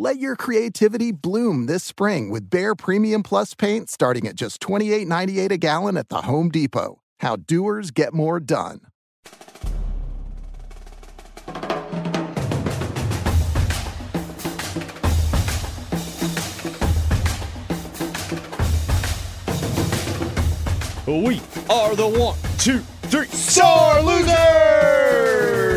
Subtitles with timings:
[0.00, 5.50] Let your creativity bloom this spring with Behr Premium Plus paint starting at just $28.98
[5.50, 7.02] a gallon at the Home Depot.
[7.18, 8.78] How doers get more done.
[21.08, 25.67] We are the one, two, three, star losers.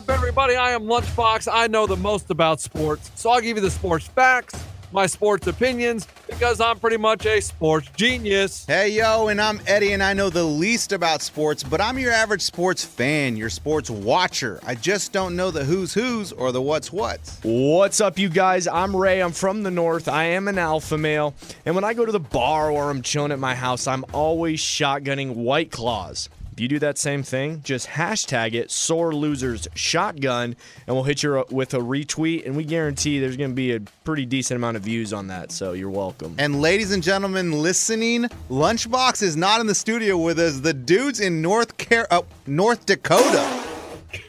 [0.00, 0.56] What up, everybody?
[0.56, 1.46] I am Lunchbox.
[1.52, 4.58] I know the most about sports, so I'll give you the sports facts,
[4.92, 8.64] my sports opinions, because I'm pretty much a sports genius.
[8.64, 12.12] Hey, yo, and I'm Eddie, and I know the least about sports, but I'm your
[12.12, 14.58] average sports fan, your sports watcher.
[14.66, 17.38] I just don't know the who's who's or the what's what's.
[17.42, 18.66] What's up, you guys?
[18.66, 19.20] I'm Ray.
[19.20, 20.08] I'm from the north.
[20.08, 21.34] I am an alpha male.
[21.66, 24.60] And when I go to the bar or I'm chilling at my house, I'm always
[24.60, 26.30] shotgunning White Claws.
[26.52, 30.56] If you do that same thing, just hashtag it sore losers shotgun
[30.86, 33.80] and we'll hit you with a retweet and we guarantee there's going to be a
[34.04, 35.52] pretty decent amount of views on that.
[35.52, 36.34] So you're welcome.
[36.38, 40.60] And ladies and gentlemen listening, Lunchbox is not in the studio with us.
[40.60, 43.64] The dude's in North Car- uh, North Dakota.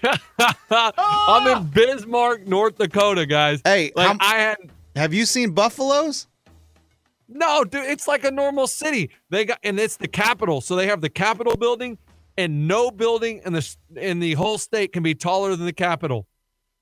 [0.69, 3.61] I'm in Bismarck, North Dakota, guys.
[3.65, 4.57] Hey, like I had
[4.95, 6.27] have you seen buffaloes?
[7.33, 7.85] no, dude.
[7.85, 9.09] It's like a normal city.
[9.29, 11.97] They got, and it's the capital, so they have the Capitol building,
[12.41, 16.27] and no building in the in the whole state can be taller than the Capitol.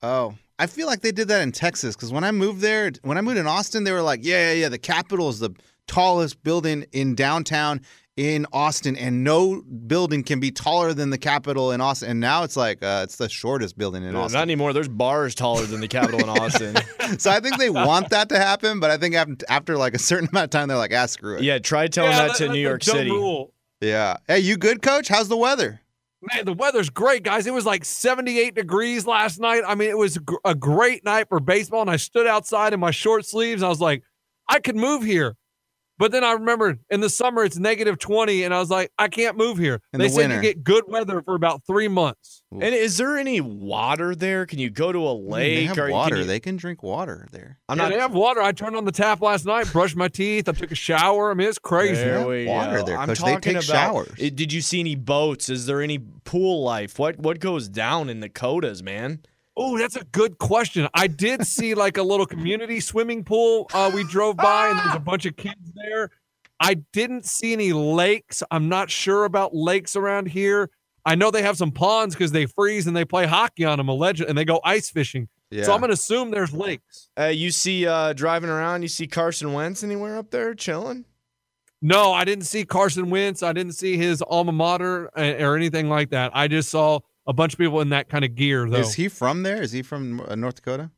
[0.02, 3.16] Oh, I feel like they did that in Texas because when I moved there, when
[3.18, 5.50] I moved in Austin, they were like, yeah, yeah, yeah, the Capitol is the
[5.86, 7.80] tallest building in downtown
[8.16, 12.10] in Austin, and no building can be taller than the Capitol in Austin.
[12.10, 14.38] And now it's like uh, it's the shortest building in No, Austin.
[14.38, 14.72] not anymore.
[14.74, 16.76] There's bars taller than the Capitol in Austin.
[17.18, 19.98] so I think they want that to happen, but I think after, after like a
[19.98, 21.42] certain amount of time, they're like, ah, screw it.
[21.44, 23.10] yeah, try telling Yeah, that to New York City.
[23.10, 23.54] Rule.
[23.80, 24.16] Yeah.
[24.26, 25.08] Hey, you good, coach?
[25.08, 25.80] How's the weather?
[26.22, 27.46] Man, the weather's great, guys.
[27.46, 29.62] It was like 78 degrees last night.
[29.66, 31.80] I mean, it was a great night for baseball.
[31.80, 33.62] And I stood outside in my short sleeves.
[33.62, 34.02] I was like,
[34.46, 35.36] I could move here.
[36.00, 38.42] But then I remember in the summer it's negative 20.
[38.42, 39.80] And I was like, I can't move here.
[39.92, 40.36] In they the said winter.
[40.36, 42.42] you get good weather for about three months.
[42.50, 44.46] And is there any water there?
[44.46, 45.56] Can you go to a lake?
[45.58, 46.16] they have or can water.
[46.16, 47.58] you- They can drink water there.
[47.68, 47.92] I'm Yeah, not.
[47.92, 48.40] they have water.
[48.40, 50.48] I turned on the tap last night, brushed my teeth.
[50.48, 51.30] I took a shower.
[51.30, 52.02] I mean, it's crazy.
[52.02, 52.84] There we water go.
[52.86, 53.18] there, I'm Coach.
[53.18, 53.64] They talking take about.
[53.64, 54.14] showers.
[54.18, 55.48] eh, Did you see any boats?
[55.50, 56.98] Is there any pool life?
[56.98, 59.20] What what goes down in the Codas, man?
[59.62, 60.88] Oh, that's a good question.
[60.94, 63.68] I did see like a little community swimming pool.
[63.74, 66.08] Uh, we drove by and there's a bunch of kids there.
[66.58, 68.42] I didn't see any lakes.
[68.50, 70.70] I'm not sure about lakes around here.
[71.04, 73.90] I know they have some ponds because they freeze and they play hockey on them,
[73.90, 75.28] alleged, and they go ice fishing.
[75.50, 75.64] Yeah.
[75.64, 77.10] So I'm gonna assume there's lakes.
[77.18, 78.80] Uh, you see uh, driving around.
[78.80, 81.04] You see Carson Wentz anywhere up there chilling?
[81.82, 83.42] No, I didn't see Carson Wentz.
[83.42, 86.30] I didn't see his alma mater uh, or anything like that.
[86.34, 88.78] I just saw a bunch of people in that kind of gear, though.
[88.78, 89.62] Is he from there?
[89.62, 90.90] Is he from uh, North Dakota?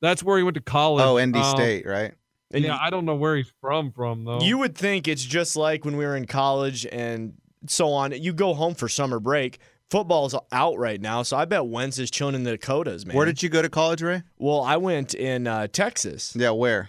[0.00, 1.04] That's where he went to college.
[1.04, 2.12] Oh, ND Um, State, right?
[2.54, 3.92] And yeah, I don't know where he's from.
[3.92, 4.40] From though.
[4.40, 7.34] You would think it's just like when we were in college and
[7.66, 8.12] so on.
[8.12, 9.58] You go home for summer break.
[9.90, 13.14] Football's out right now, so I bet Wentz is chilling in the Dakotas, man.
[13.14, 14.22] Where did you go to college, Ray?
[14.38, 16.88] Well, I went in uh, Texas, Yeah, where?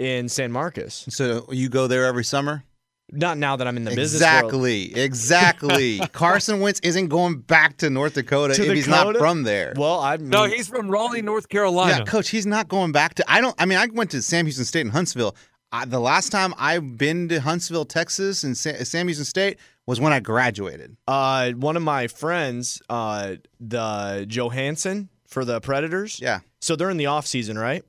[0.00, 1.06] in San Marcos.
[1.10, 2.64] So you go there every summer?
[3.12, 4.44] Not now that I'm in the business world.
[4.44, 5.98] Exactly, exactly.
[6.12, 9.72] Carson Wentz isn't going back to North Dakota To if he's not from there.
[9.76, 11.98] Well, I No, he's from Raleigh, North Carolina.
[11.98, 13.24] Yeah, coach, he's not going back to.
[13.30, 13.54] I don't.
[13.58, 15.34] I mean, I went to Sam Houston State in Huntsville.
[15.72, 20.00] I, the last time I've been to Huntsville, Texas, and Sa- Sam Houston State was
[20.00, 20.96] when I graduated.
[21.08, 26.20] uh, one of my friends, uh, the Johansen for the Predators.
[26.20, 26.40] Yeah.
[26.60, 27.84] So they're in the off season, right?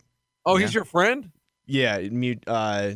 [0.45, 1.31] oh, he's your friend?
[1.65, 1.99] Yeah.
[1.99, 2.43] Mute.
[2.47, 2.91] Uh,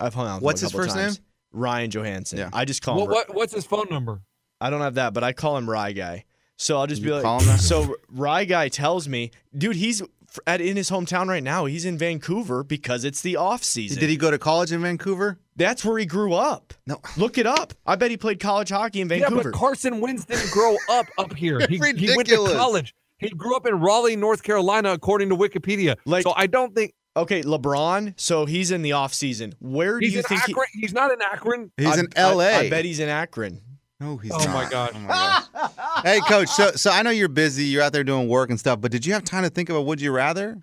[0.00, 0.36] I've hung out.
[0.36, 1.18] With What's him a his first times.
[1.18, 1.24] name?
[1.52, 2.38] Ryan Johansen.
[2.38, 2.50] Yeah.
[2.52, 3.10] I just call What, him.
[3.10, 4.20] what what's his phone number?
[4.60, 6.24] I don't have that, but I call him Rye Guy.
[6.56, 10.02] So I'll just You be like, call him so Rye Guy tells me, dude, he's
[10.46, 11.64] at in his hometown right now.
[11.66, 13.98] He's in Vancouver because it's the off season.
[14.00, 15.38] Did he go to college in Vancouver?
[15.56, 16.74] That's where he grew up.
[16.86, 17.00] No.
[17.16, 17.72] Look it up.
[17.86, 19.24] I bet he played college hockey in Vancouver.
[19.24, 19.50] Yeah, Vancouver.
[19.52, 21.60] but Carson Wentz didn't grow up up here.
[21.68, 22.94] He, he went to college.
[23.18, 25.96] He grew up in Raleigh, North Carolina, according to Wikipedia.
[26.04, 28.14] Like- so I don't think okay, LeBron.
[28.16, 29.54] So he's in the off season.
[29.60, 31.70] Where do he's you in think he- he's not in Akron.
[31.76, 32.52] He's I- in L.A.
[32.54, 33.60] I, I bet he's in Akron.
[34.00, 34.48] No, he's Oh, not.
[34.48, 34.90] my gosh.
[34.94, 35.08] Oh my
[35.52, 36.02] gosh.
[36.04, 36.48] hey, coach.
[36.48, 37.64] So, so I know you're busy.
[37.64, 38.80] You're out there doing work and stuff.
[38.80, 40.58] But did you have time to think about would you rather?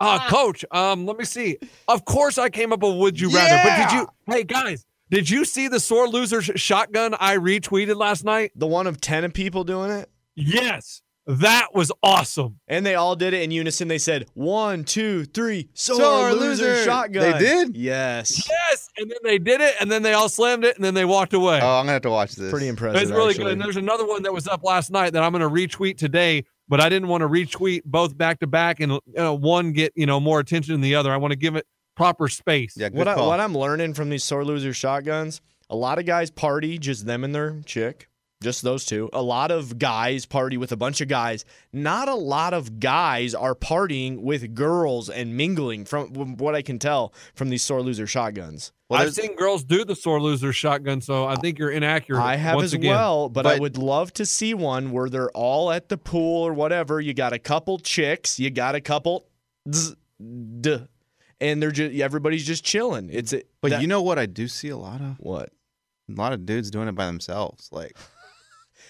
[0.00, 1.58] Uh, coach, um, let me see.
[1.86, 4.08] Of course, I came up with "Would you rather," but did you?
[4.26, 8.50] Hey, guys, did you see the sore loser sh- shotgun I retweeted last night?
[8.56, 12.58] The one of ten people doing it, Yes, that was awesome.
[12.66, 13.88] and they all did it in unison.
[13.88, 16.84] They said one, two, three, sore, Sore loser, loser.
[16.84, 17.32] shotgun.
[17.32, 17.76] They did?
[17.76, 18.48] Yes.
[18.48, 21.04] Yes, and then they did it, and then they all slammed it, and then they
[21.04, 21.60] walked away.
[21.62, 22.50] Oh, I'm gonna have to watch this.
[22.50, 23.00] Pretty impressive.
[23.02, 23.44] It's really actually.
[23.44, 23.52] good.
[23.54, 26.44] And there's another one that was up last night that I'm going to retweet today,
[26.68, 30.06] but I didn't want to retweet both back to back and uh, one get you
[30.06, 31.12] know more attention than the other.
[31.12, 32.74] I want to give it proper space.
[32.76, 35.40] Yeah, good what, I, what I'm learning from these sore loser shotguns,
[35.70, 38.08] a lot of guys party just them and their chick,
[38.42, 39.08] just those two.
[39.12, 41.44] A lot of guys party with a bunch of guys.
[41.72, 45.84] Not a lot of guys are partying with girls and mingling.
[45.84, 49.84] From what I can tell from these sore loser shotguns, Well, I've seen girls do
[49.84, 52.20] the sore loser shotgun, so I think you're inaccurate.
[52.20, 52.90] I have as again.
[52.90, 53.28] well.
[53.28, 57.00] But, I would love to see one where they're all at the pool or whatever.
[57.00, 59.26] You got a couple chicks, you got a couple,
[59.72, 59.94] zzz,
[60.60, 60.80] duh,
[61.40, 63.08] and they're just everybody's just chilling.
[63.12, 64.18] It's a, But that- you know what?
[64.18, 65.50] I do see a lot of what.
[66.10, 67.96] a lot of dudes doing it by themselves, like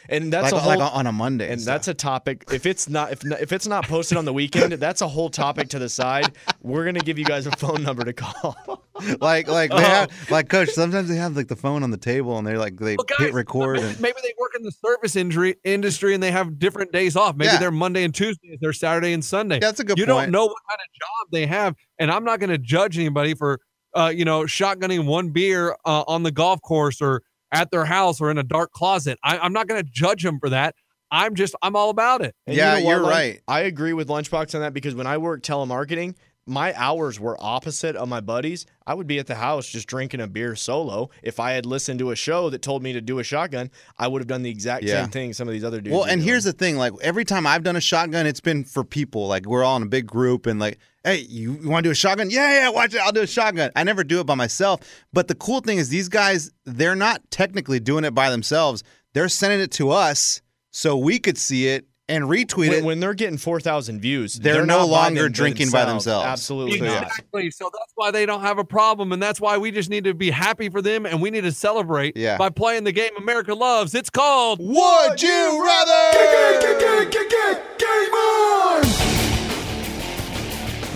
[0.08, 2.44] And that's like, a whole, like on a Monday, and that's a topic.
[2.52, 5.68] If it's not if if it's not posted on the weekend, that's a whole topic
[5.70, 6.32] to the side.
[6.60, 8.56] We're gonna give you guys a phone number to call.
[9.20, 9.78] like like Oh.
[9.78, 10.70] they have like coach.
[10.70, 13.18] Sometimes they have like the phone on the table and they're like they Well, guys,
[13.26, 16.58] hit record maybe, and maybe they work in the service industry industry and they have
[16.58, 17.36] different days off.
[17.36, 17.58] Maybe Yeah.
[17.58, 19.58] they're Monday and Tuesday, they're Saturday and Sunday.
[19.60, 20.24] that's a good you point.
[20.26, 23.34] don't know what kind of job they have, and I'm not going to judge anybody
[23.34, 23.60] for,
[23.94, 27.22] uh, you know, shotgunning one beer uh, on the golf course or
[27.52, 29.18] at their house or in a dark closet.
[29.22, 30.74] I, I'm not going to judge them for that.
[31.10, 32.34] I'm just, I'm all about it.
[32.46, 33.40] And Yeah, you know you're Lun- right.
[33.46, 36.14] I agree with Lunchbox on that because when I worked telemarketing,
[36.46, 38.66] my hours were opposite of my buddies.
[38.84, 41.10] I would be at the house just drinking a beer solo.
[41.22, 44.08] If I had listened to a show that told me to do a shotgun, I
[44.08, 45.02] would have done the exact Yeah.
[45.02, 45.94] same thing some of these other dudes.
[45.94, 46.26] Well, and doing.
[46.28, 49.28] here's the thing: like every time I've done a shotgun, it's been for people.
[49.28, 51.92] Like we're all in a big group, and like, hey, you, you want to do
[51.92, 52.30] a shotgun?
[52.30, 53.00] Yeah, yeah, watch it.
[53.00, 53.70] I'll do a shotgun.
[53.76, 54.80] I never do it by myself.
[55.12, 58.82] But the cool thing is, these guys, they're not technically doing it by themselves.
[59.14, 60.40] They're sending it to us
[60.70, 62.84] so we could see it and retweet when, it.
[62.84, 66.26] when they're getting 4,000 views, They're not no longer them- drinking by themselves.
[66.26, 67.02] Absolutely So, not.
[67.04, 67.50] Exactly.
[67.50, 70.12] So that's why they don't have a problem, and that's why we just need to
[70.12, 72.36] be happy for them, and we need to celebrate Yeah.
[72.38, 73.94] by playing the game America loves.
[73.94, 77.12] It's called Would you rather?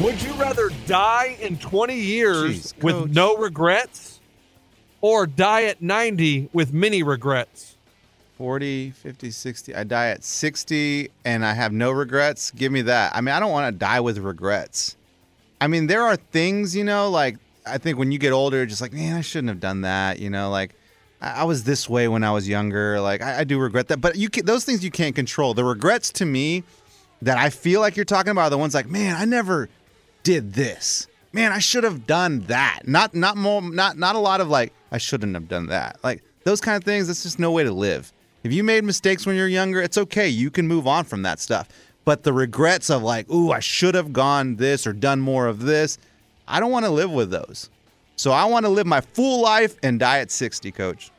[0.00, 4.20] Would you rather die in 20 years Jeez, with no regrets
[5.00, 7.76] or die at 90 with many regrets?
[8.37, 9.75] 40, 50, 60.
[9.75, 12.50] I die at 60 and I have no regrets.
[12.50, 13.16] Give me that.
[13.16, 14.97] I mean, I don't want to die with regrets.
[15.62, 18.82] I mean, there are things, you know, like I think when you get older, just
[18.82, 20.18] like, man, I shouldn't have done that.
[20.18, 20.75] You know, like
[21.23, 23.00] I, I was this way when I was younger.
[23.00, 24.02] Like I, I do regret that.
[24.02, 25.54] But you can, those things you can't control.
[25.54, 26.64] The regrets to me
[27.23, 29.70] that I feel like you're talking about are the ones like, man, I never
[30.26, 31.06] did this.
[31.33, 32.80] Man, I should have done that.
[32.85, 35.99] Not not more not not a lot of like I shouldn't have done that.
[36.02, 38.12] Like those kind of things, that's just no way to live.
[38.42, 40.28] If you made mistakes when you're younger, it's okay.
[40.28, 41.68] You can move on from that stuff.
[42.04, 45.61] But the regrets of like, ooh, I should have gone this or done more of
[45.62, 45.97] this,
[46.49, 47.71] I don't want to live with those.
[48.16, 51.12] So I want to live my full life and die at 60, coach.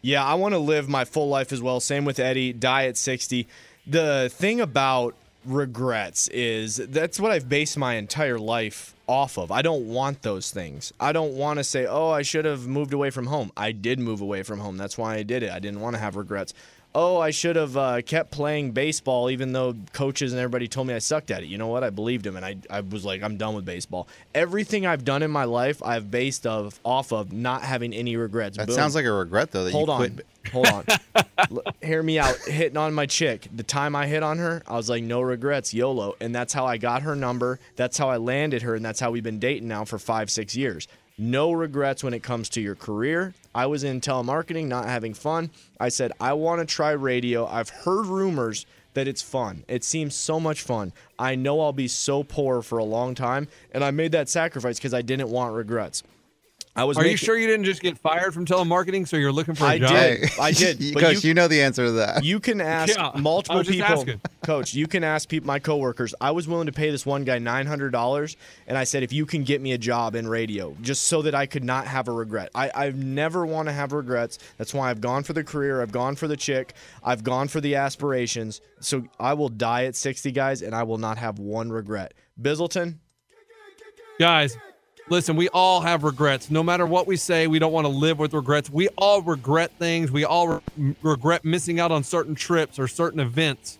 [0.00, 1.80] Yeah, I want to live my full life as well.
[1.80, 3.46] Same with Eddie, die at 60.
[3.86, 5.14] The thing about
[5.44, 9.50] regrets is that's what I've based my entire life off of.
[9.50, 10.92] I don't want those things.
[11.00, 13.50] I don't want to say, oh, I should have moved away from home.
[13.56, 14.76] I did move away from home.
[14.76, 15.50] That's why I did it.
[15.50, 16.52] I didn't want to have regrets.
[16.94, 20.94] Oh, I should have uh, kept playing baseball, even though coaches and everybody told me
[20.94, 21.46] I sucked at it.
[21.46, 21.84] You know what?
[21.84, 24.08] I believed him, and I, I was like, I'm done with baseball.
[24.34, 28.56] Everything I've done in my life, I've based of off of not having any regrets.
[28.56, 28.76] That Boom.
[28.76, 29.64] sounds like a regret though.
[29.64, 29.98] That Hold you on.
[29.98, 30.26] quit.
[30.52, 30.84] Hold on.
[31.50, 32.36] L- Hear me out.
[32.38, 33.48] Hitting on my chick.
[33.54, 36.16] The time I hit on her, I was like, no regrets, YOLO.
[36.20, 37.58] And that's how I got her number.
[37.76, 38.74] That's how I landed her.
[38.74, 40.88] And that's how we've been dating now for five, six years.
[41.18, 43.34] No regrets when it comes to your career.
[43.58, 45.50] I was in telemarketing, not having fun.
[45.80, 47.44] I said, I want to try radio.
[47.44, 49.64] I've heard rumors that it's fun.
[49.66, 50.92] It seems so much fun.
[51.18, 53.48] I know I'll be so poor for a long time.
[53.72, 56.04] And I made that sacrifice because I didn't want regrets.
[56.78, 59.08] I was Are you sure you didn't just get fired from telemarketing?
[59.08, 59.90] So you're looking for a I job?
[59.90, 60.30] I did.
[60.40, 60.94] I did.
[60.94, 62.24] But Coach, you- you, know the answer to that.
[62.24, 63.86] You can ask Yeah, I multiple just people.
[63.86, 64.20] asking.
[64.44, 66.14] Coach, you can ask people, my coworkers.
[66.20, 68.36] I was willing to pay this one guy nine hundred dollars,
[68.68, 71.34] and I said, if you can get me a job in radio, just so that
[71.34, 72.50] I could not have a regret.
[72.54, 74.38] I, I never want to have regrets.
[74.56, 75.82] That's why I've gone for the career.
[75.82, 76.74] I've gone for the chick.
[77.02, 78.60] I've gone for the aspirations.
[78.80, 82.14] So I will die at sixty, guys, and I will not have one regret.
[82.40, 82.98] Bizzleton,
[84.18, 84.56] Guys,
[85.10, 86.50] listen, we all have regrets.
[86.50, 88.70] No matter what we say, we don't want to live with regrets.
[88.70, 90.10] We all regret things.
[90.10, 93.78] We all re- regret missing out on certain trips or certain events.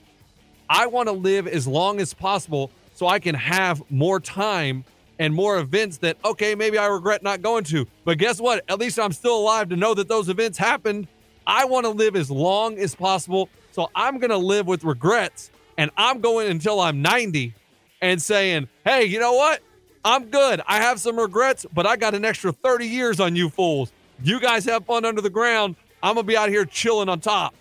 [0.68, 4.84] I want to live as long as possible so I can have more time
[5.18, 7.86] and more events that, okay, maybe I regret not going to.
[8.04, 8.64] But guess what?
[8.68, 11.08] At least I'm still alive to know that those events happened.
[11.46, 13.48] I want to live as long as possible.
[13.72, 17.54] So I'm going to live with regrets and I'm going until I'm 90
[18.00, 19.60] and saying, hey, you know what?
[20.08, 20.60] I'm good.
[20.66, 23.92] I have some regrets, but I got an extra 30 years on you fools.
[24.22, 25.76] You guys have fun under the ground.
[26.02, 27.54] I'm going to be out here chilling on top.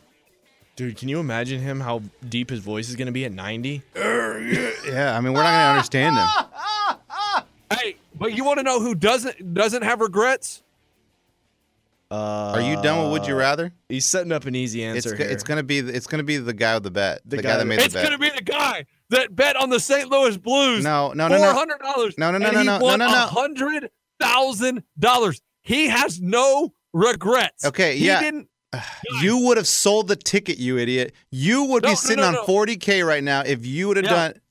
[0.75, 1.79] dude, can you imagine him?
[1.79, 3.81] How deep his voice is going to be at ninety?
[3.95, 6.27] yeah, I mean, we're not going to understand him.
[7.69, 10.63] Hey, but you want to know who doesn't doesn't have regrets?
[12.09, 13.73] Uh, Are you done with Would You Rather?
[13.89, 15.11] He's setting up an easy answer.
[15.11, 15.27] go- here.
[15.27, 17.53] it's gonna be it's gonna be the guy with the bet, the, The guy, guy
[17.55, 18.03] that that- made It's the bet.
[18.05, 20.09] It's going to be the guy that bet on the St.
[20.09, 20.83] Louis Blues.
[20.83, 21.53] No, no, no, no.
[21.53, 22.15] hundred dollars.
[22.17, 23.07] No, no, no, no, no, no, no, no.
[23.27, 25.41] hundred thousand dollars.
[25.61, 27.65] He has no regrets.
[27.65, 28.21] Okay, he yeah.
[28.21, 28.47] Didn't,
[29.21, 31.13] You would have sold the ticket, you idiot.
[31.31, 32.43] You would No, be sitting no, on no.
[32.45, 34.11] 40k right now if you would have Yeah.
[34.29, 34.41] done.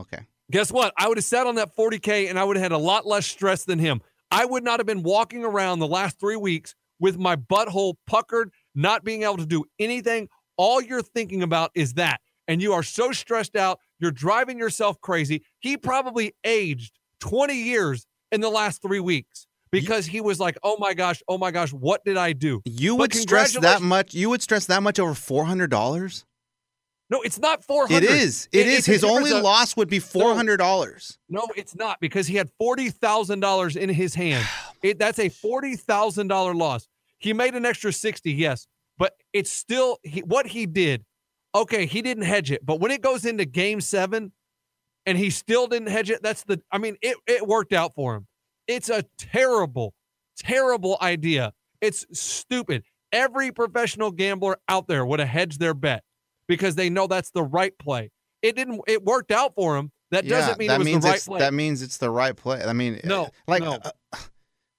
[0.00, 0.18] Okay.
[0.50, 0.92] Guess what?
[0.96, 3.26] I would have sat on that 40K and I would have had a lot less
[3.26, 4.00] stress than him.
[4.30, 8.50] I would not have been walking around the last three weeks with my butthole puckered,
[8.74, 10.28] not being able to do anything.
[10.56, 12.20] All you're thinking about is that.
[12.48, 13.80] And you are so stressed out.
[13.98, 15.42] You're driving yourself crazy.
[15.60, 20.76] He probably aged 20 years in the last three weeks because he was like, oh
[20.78, 22.60] my gosh, oh my gosh, what did I do?
[22.64, 24.14] You would stress that much.
[24.14, 26.24] You would stress that much over four hundred dollars.
[27.08, 28.02] No, it's not 400.
[28.02, 28.48] It is.
[28.50, 28.78] It is.
[28.80, 31.18] it's a His only of- loss would be four hundred dollars.
[31.28, 34.46] No, it's not because he had forty thousand dollars in his hand.
[34.76, 36.86] Oh it, that's a forty thousand dollar loss.
[37.18, 38.66] He made an extra sixty, yes,
[38.98, 41.02] but it's still he, what he did.
[41.56, 44.32] Okay, he didn't hedge it, but when it goes into Game Seven,
[45.06, 46.60] and he still didn't hedge it, that's the.
[46.70, 48.26] I mean, it it worked out for him.
[48.66, 49.94] It's a terrible,
[50.38, 51.52] terrible idea.
[51.80, 52.82] It's stupid.
[53.10, 56.02] Every professional gambler out there would have hedged their bet
[56.46, 58.10] because they know that's the right play.
[58.42, 58.82] It didn't.
[58.86, 59.92] It worked out for him.
[60.10, 61.38] That doesn't mean that it was means the right play.
[61.40, 62.62] that means it's the right play.
[62.62, 63.78] I mean, No, uh, like, no.
[63.82, 63.90] uh,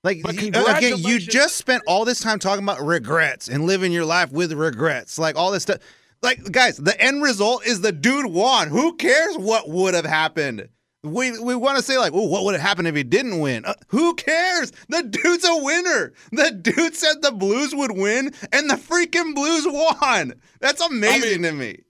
[0.04, 4.32] like again, you just spent all this time talking about regrets and living your life
[4.32, 5.80] with regrets, like all this stuff.
[6.22, 8.70] Like, guys, the end result is the dude won.
[8.70, 10.70] Who cares what would have happened?
[11.04, 13.64] We we want to say like, oh, what would have happened if he didn't win?
[13.66, 14.72] Uh, who cares?
[14.90, 16.14] The dude's a winner.
[16.32, 20.34] The dude said the Blues would win, and the freaking Blues won.
[20.60, 21.84] That's amazing to me.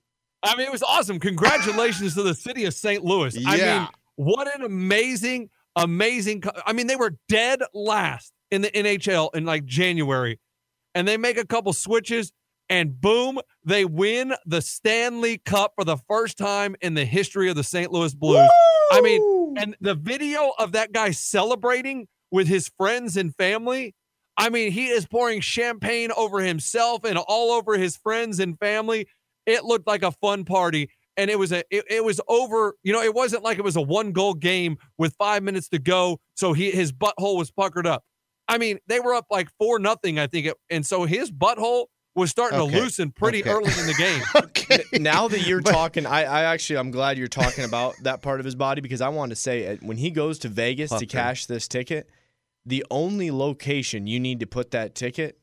[0.43, 1.19] I mean, it was awesome.
[1.19, 3.03] Congratulations to the city of St.
[3.03, 3.35] Louis.
[3.45, 3.79] I Yeah.
[3.79, 6.41] mean, what an amazing, amazing.
[6.41, 10.37] co- I mean, they were dead last in the NHL in like January,
[10.93, 12.31] and they make a couple switches,
[12.69, 17.55] and boom, they win the Stanley Cup for the first time in the history of
[17.55, 17.91] the St.
[17.91, 18.49] Louis Blues.
[18.91, 23.95] I mean, and the video of that guy celebrating with his friends and family.
[24.37, 29.07] I mean, he is pouring champagne over himself and all over his friends and family.
[29.45, 30.89] It looked like a fun party.
[31.15, 33.75] And it was a it, it was over, you know, it wasn't like it was
[33.75, 36.19] a one goal game with five minutes to go.
[36.35, 38.03] So he his butthole was puckered up.
[38.47, 40.45] I mean, they were up like four nothing, I think.
[40.45, 42.71] It, and so his butthole was starting Okay.
[42.75, 43.49] to loosen pretty Okay.
[43.51, 44.21] early in the game.
[44.35, 44.83] okay.
[44.99, 48.39] now that you're But- talking, I, I actually I'm glad you're talking about that part
[48.39, 50.95] of his body because I wanted to say uh, when he goes to Vegas to
[50.95, 51.09] Puffed him.
[51.09, 52.09] cash this ticket,
[52.65, 55.39] the only location you need to put that ticket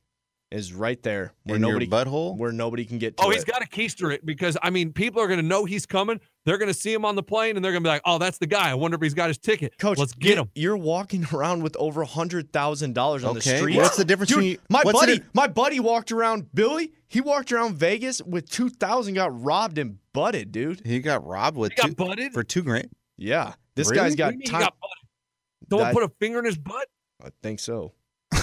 [0.51, 2.37] is right there where In your nobody butthole?
[2.37, 3.35] where nobody can get to Oh, it.
[3.35, 6.21] he's got to keister it because I mean, people are going to know he's coming.
[6.47, 8.19] They're going to see him on the plane and they're going to be like, "Oh,
[8.19, 8.71] that's the guy.
[8.71, 9.79] I wonder if he's got his ticket.
[9.79, 13.77] Coach, let's get him." You're walking around with over hundred thousand dollars on the street.
[13.77, 15.19] what's the difference Dude, between- my what's the buddy?
[15.21, 16.53] di- my buddy walked around.
[16.55, 20.83] Billy, he walked around Vegas with two thousand, got robbed and butted, dude.
[20.85, 22.33] He got robbed with He got two, butted?
[22.35, 22.91] for two grand.
[23.17, 24.01] Yeah, this Really?
[24.03, 24.61] guy's What got do you mean he time.
[24.61, 25.71] got butted?
[25.71, 26.89] Someone That- put a finger in his butt.
[27.25, 27.95] I think so.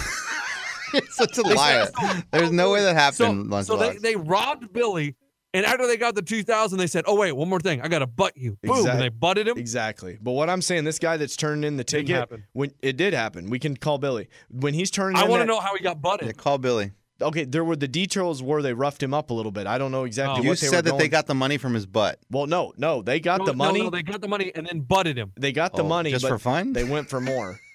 [1.12, 1.88] Such a liar.
[2.32, 3.54] There's no way that happened.
[3.66, 5.16] so they, they robbed Billy,
[5.54, 7.82] and after they got the two thousand, they said, "Oh wait, one more thing.
[7.82, 9.58] I got to butt you." Boom, Exact- and they butted him.
[9.58, 10.18] Exactly.
[10.22, 12.46] But what I'm saying, this guy that's turning in the ticket, happen.
[12.54, 15.18] when it did happen, we can call Billy when he's turning.
[15.18, 16.28] I in want to know how he got butted.
[16.28, 16.92] Yeah, call Billy.
[17.22, 19.68] Okay, there were the details where they roughed him up a little bit.
[19.68, 20.44] I don't know exactly Oh.
[20.44, 22.18] You what they said were that they got the money from his butt.
[22.32, 23.80] Well, no, no, they got No, the money.
[23.80, 25.32] No, no, they got the money and then butted him.
[25.38, 26.74] they got the Oh, money, just but for fun.
[26.74, 27.60] They went for more.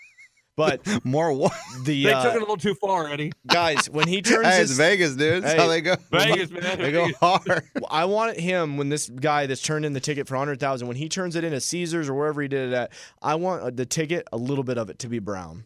[0.56, 1.52] But More what?
[1.84, 3.32] the They uh, took it a little too far, Eddie.
[3.46, 5.44] guys, when he turns Hey, it's his, Vegas, dude.
[5.44, 5.96] That's Hey, how they go.
[6.10, 6.78] Vegas, man.
[6.78, 7.62] They go hard.
[7.90, 10.96] I want him when this guy that's turned in the ticket for hundred thousand, when
[10.96, 13.70] he turns it in at Caesars or wherever he did it at, I want uh,
[13.70, 15.64] the ticket, a little bit of it to be brown.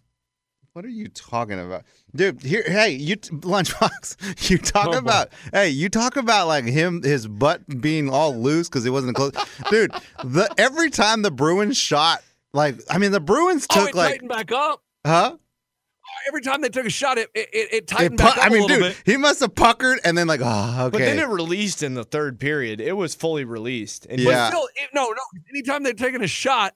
[0.73, 1.82] What are you talking about,
[2.14, 2.42] dude?
[2.42, 4.49] Here, hey, you t- lunchbox.
[4.50, 4.99] You talk Oh, boy.
[4.99, 9.16] about, hey, you talk about like him, his butt being all loose because it wasn't
[9.16, 9.32] close,
[9.70, 9.92] dude.
[10.25, 13.83] The every time the Bruins shot, like, I mean, the Bruins took like.
[13.83, 14.83] Oh, took it like, tightened back up.
[15.07, 15.33] huh?
[15.35, 18.38] Uh, every time they took a shot, it it, it, it It tightened pu- back
[18.38, 19.02] up I mean, a little dude, bit.
[19.12, 20.90] he must have puckered and then like, oh, okay.
[20.90, 22.80] But then it released in the third period.
[22.80, 24.07] It was fully released.
[24.07, 24.49] And Yeah.
[24.49, 25.14] Still, it, no, no.
[25.50, 26.75] Anytime they're taking a shot,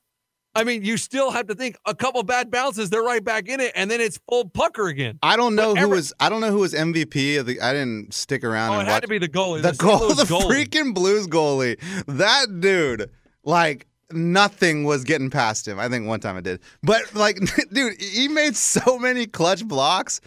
[0.55, 3.59] I mean, you still have to think a couple bad bounces, they're right back in
[3.59, 5.19] it, and then it's full pucker again.
[5.21, 6.13] I don't know But who every- was.
[6.21, 7.61] I don't know who was MVP of the.
[7.61, 9.63] I didn't stick around Oh, it and had to be the goalie.
[9.63, 9.79] the St.
[9.79, 10.65] goal, the goalie.
[10.69, 11.77] freaking Blues goalie.
[12.07, 13.11] That dude,
[13.43, 15.79] like nothing was getting past him.
[15.79, 17.39] I think one time it did, but like,
[17.73, 20.21] dude, he made so many clutch blocks.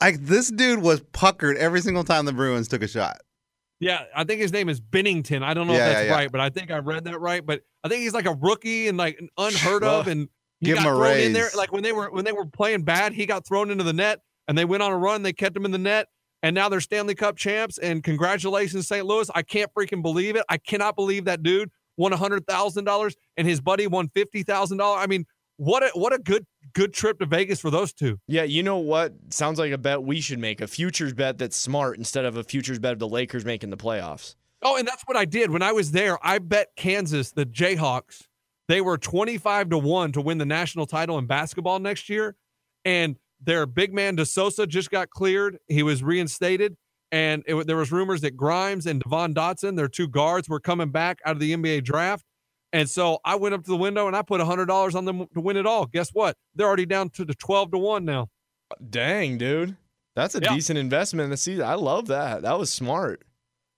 [0.00, 3.18] Like this dude was puckered every single time the Bruins took a shot.
[3.80, 5.42] Yeah, I think his name is Binnington.
[5.42, 6.16] I don't know Yeah, if that's yeah, yeah.
[6.18, 7.44] right, but I think I read that right.
[7.44, 10.28] But I think he's like a rookie and like unheard of, and
[10.60, 11.48] he Give got him a thrown in there.
[11.56, 14.20] Like when they were when they were playing bad, he got thrown into the net,
[14.48, 15.22] and they went on a run.
[15.22, 16.08] They kept him in the net,
[16.42, 17.78] and now they're Stanley Cup champs.
[17.78, 19.06] And congratulations, St.
[19.06, 19.30] Louis!
[19.34, 20.44] I can't freaking believe it.
[20.48, 24.42] I cannot believe that dude won a hundred thousand dollars and his buddy won fifty
[24.42, 25.00] thousand dollars.
[25.02, 25.26] I mean,
[25.58, 28.18] what a what a good good trip to Vegas for those two.
[28.26, 29.12] Yeah, you know what?
[29.30, 32.44] Sounds like a bet we should make a futures bet that's smart instead of a
[32.44, 34.36] futures bet of the Lakers making the playoffs.
[34.62, 36.18] Oh, and that's what I did when I was there.
[36.22, 38.24] I bet Kansas, the Jayhawks,
[38.66, 42.34] they were 25 to 1 to win the national title in basketball next year.
[42.84, 45.58] And their big man De Sousa just got cleared.
[45.68, 46.76] He was reinstated.
[47.10, 50.90] And it, there was rumors that Grimes and Devon Dotson, their two guards, were coming
[50.90, 52.24] back out of the NBA draft.
[52.72, 55.40] And so I went up to the window and I put $100 on them to
[55.40, 55.86] win it all.
[55.86, 56.36] Guess what?
[56.54, 58.28] They're already down to the 12 to 1 now.
[58.90, 59.76] Dang, dude.
[60.14, 60.52] That's a Yeah.
[60.54, 61.64] decent investment in the season.
[61.64, 62.42] I love that.
[62.42, 63.22] That was smart.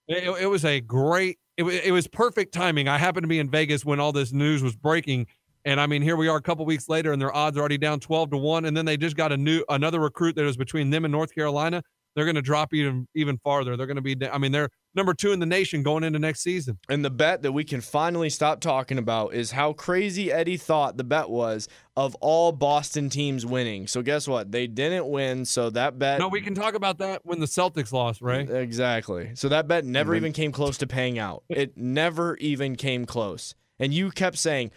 [0.09, 1.39] It, it was a great.
[1.57, 2.89] It, it was perfect timing.
[2.89, 5.27] I happened to be in Vegas when all this news was breaking,
[5.65, 7.77] and I mean, here we are a couple weeks later, and their odds are already
[7.79, 8.65] down twelve to one.
[8.65, 11.33] And then they just got a new another recruit that was between them and North
[11.35, 11.83] Carolina.
[12.17, 13.77] They're going to drop even even farther.
[13.77, 14.17] They're going to be.
[14.29, 16.79] I mean, they're number two in the nation going into next season.
[16.89, 20.97] And the bet that we can finally stop talking about is how crazy Eddie thought
[20.97, 23.87] the bet was of all Boston teams winning.
[23.87, 24.51] So guess what?
[24.51, 25.45] They didn't win.
[25.45, 28.51] So that bet No, we can talk about that when the Celtics lost, right?
[28.51, 29.31] Exactly.
[29.35, 31.45] So that bet never When- even came close to paying out.
[31.51, 33.55] It never even came close.
[33.79, 34.73] And you kept saying,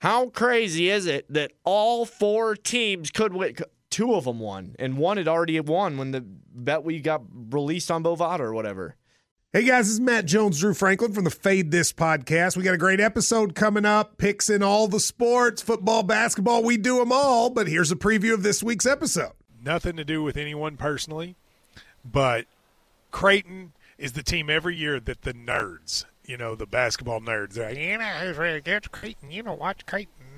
[0.00, 3.56] "How crazy is it that all four teams could win?"
[3.94, 7.92] Two of them won, and one had already won when the bet we got released
[7.92, 8.96] on Bovada or whatever.
[9.52, 12.56] Hey guys, this is Matt Jones, Drew Franklin from the Fade This podcast.
[12.56, 16.76] We got a great episode coming up, picks in all the sports, football, basketball, we
[16.76, 17.50] do them all.
[17.50, 19.34] But here's a preview of this week's episode.
[19.62, 21.36] nothing to do with anyone personally,
[22.04, 22.46] but
[23.12, 27.68] Creighton is the team every year that the nerds, you know, the basketball nerds, they're
[27.68, 28.90] like, you know, who's really good?
[28.90, 29.30] Creighton.
[29.30, 30.23] You know, watch Creighton.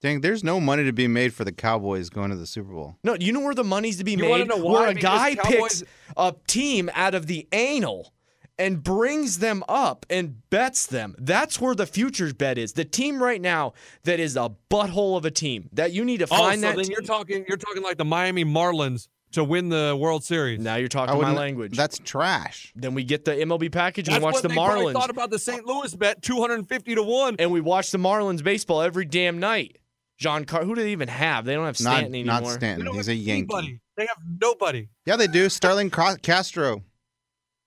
[0.00, 2.96] Dang, there's no money to be made for the Cowboys going to the Super Bowl.
[3.04, 4.48] No, you know where the money's to be You made?
[4.48, 4.72] know why?
[4.80, 5.84] Where a Because guy Cowboys- picks
[6.16, 8.14] a team out of the anal
[8.58, 11.14] and brings them up and bets them.
[11.18, 12.72] That's where the futures bet is.
[12.74, 16.26] The team right now that is a butthole of a team that you need to
[16.30, 16.76] Oh, find so that.
[16.76, 20.60] then team- you're talking you're talking like the Miami Marlins to win the World Series.
[20.60, 21.76] now you're talking my language.
[21.76, 22.72] That's trash.
[22.74, 24.92] then we get the MLB package and That's watch what the they probably Marlins.
[24.94, 25.64] thought about the St.
[25.66, 27.36] Louis bet, 250 to one.
[27.38, 29.76] and we watch the Marlins baseball every damn night.
[30.20, 31.46] John Car, who do they even have?
[31.46, 32.52] They don't have Not, Stanton not anymore.
[32.52, 32.86] They Stanton.
[32.88, 33.38] He's have a Yankee.
[33.54, 33.80] anybody.
[33.96, 34.88] They have nobody.
[35.06, 35.48] Yeah, they do.
[35.48, 36.84] Starlin Ca- Castro.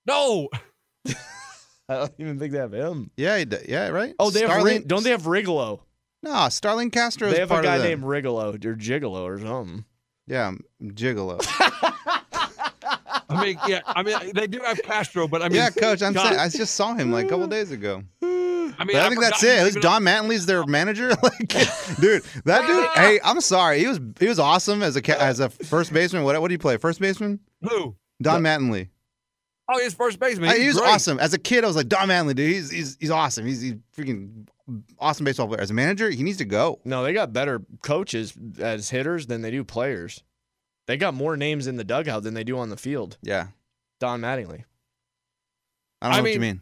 [0.06, 0.50] No.
[1.08, 3.10] I don't even think they have him.
[3.18, 4.14] Yeah, he d- yeah, right.
[4.20, 4.50] Oh, they have.
[4.52, 5.82] Starlin, Rig- don't they have Rigolo?
[6.22, 9.84] No, Starlin Castro is They have a guy named Rigolo or Gigolo or something.
[10.28, 11.44] Yeah, Gigolo.
[13.30, 16.02] I mean, yeah, I mean they do have Castro, but I mean yeah, coach.
[16.02, 18.04] I'm God, saying I just saw him like a couple days ago.
[18.80, 19.58] I mean, But I think that's forgot it.
[19.58, 21.10] At he's least even- Don Mattingly's their manager.
[21.24, 21.38] like,
[22.00, 22.90] dude, that dude.
[22.96, 23.80] Hey, I'm sorry.
[23.80, 26.24] He was he was awesome as a as a first baseman.
[26.24, 26.78] What what do you play?
[26.78, 27.40] First baseman?
[27.62, 27.96] Who?
[28.22, 28.90] Don Mattingly.
[29.70, 30.50] Oh, he's first baseman.
[30.50, 30.90] Hey, He's he was great.
[30.90, 31.20] awesome.
[31.20, 32.50] As a kid, I was like Don Mattingly, dude.
[32.52, 33.46] He's he's he's awesome.
[33.46, 34.48] He's he's freaking
[35.00, 35.62] awesome baseball player.
[35.62, 36.80] As a manager, he needs to go.
[36.84, 40.22] No, they got better coaches as hitters than they do players.
[40.86, 43.18] They got more names in the dugout than they do on the field.
[43.22, 43.48] Yeah,
[44.02, 44.66] Don Mattingly.
[46.02, 46.62] I don't know I what you mean, mean.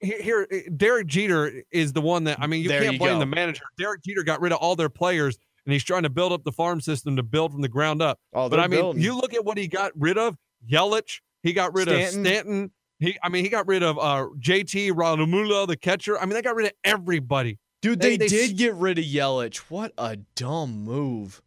[0.00, 3.14] Here, here, Derek Jeter is the one that I mean, you There can't you blame
[3.14, 3.18] go.
[3.20, 3.62] the manager.
[3.78, 5.36] Derek Jeter got rid of all their players,
[5.66, 8.18] and he's trying to build up the farm system to build from the ground up.
[8.32, 9.02] Oh, But I mean, building.
[9.02, 10.36] you look at what he got rid of:
[10.70, 11.20] Yelich.
[11.42, 12.20] He got rid Stanton.
[12.20, 12.70] of Stanton.
[12.98, 16.18] He, I mean, he got rid of uh, JT Realmuto, the catcher.
[16.18, 17.58] I mean, they got rid of everybody.
[17.82, 19.56] Dude, They- they, they did get rid of Yelich.
[19.70, 21.40] What a dumb move.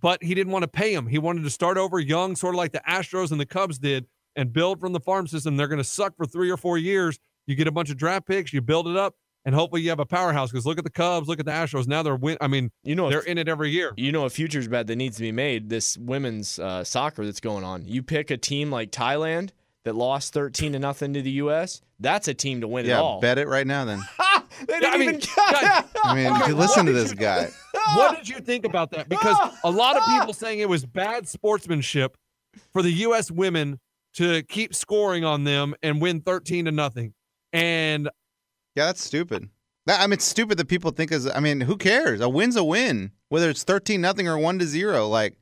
[0.00, 1.06] but he didn't want to pay him.
[1.06, 4.06] He wanted to start over young, sort of like the Astros and the Cubs did,
[4.38, 5.56] and build from the farm system.
[5.58, 7.18] They're going to suck for three or four years.
[7.46, 10.00] You get a bunch of draft picks, you build it up, and hopefully you have
[10.00, 10.50] a powerhouse.
[10.50, 11.86] Because look at the Cubs, look at the Astros.
[11.86, 12.38] Now they're win.
[12.40, 13.92] I mean, You know, they're if, in it every year.
[13.96, 15.68] you know a futures bet that needs to be made.
[15.68, 17.84] This women's uh, soccer that's going on.
[17.86, 19.50] You pick a team like Thailand
[19.84, 21.80] that lost thirteen to nothing to the U.S.
[22.00, 23.20] That's a team to win it Yeah, all.
[23.20, 23.84] bet it right now.
[23.86, 24.00] Then
[24.68, 25.20] they didn't I mean, even.
[25.20, 27.48] guys, I mean, Okay, listen to this you- guy.
[27.96, 29.08] what did you think about that?
[29.08, 32.16] Because a lot of people saying it was bad sportsmanship
[32.72, 33.30] for the U.S.
[33.30, 33.80] women
[34.14, 37.14] to keep scoring on them and win 13 to nothing.
[37.52, 38.08] And
[38.74, 39.48] Yeah, that's stupid.
[39.86, 41.26] That, I mean, it's stupid that people think is.
[41.26, 42.20] I mean, who cares?
[42.20, 45.08] A win's a win, whether it's thirteen nothing or one to zero.
[45.08, 45.34] Like,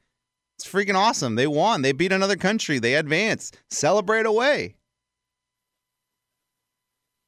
[0.57, 1.35] it's freaking awesome.
[1.35, 1.83] They won.
[1.83, 2.79] They beat another country.
[2.79, 3.51] They advance.
[3.71, 4.77] Celebrate away.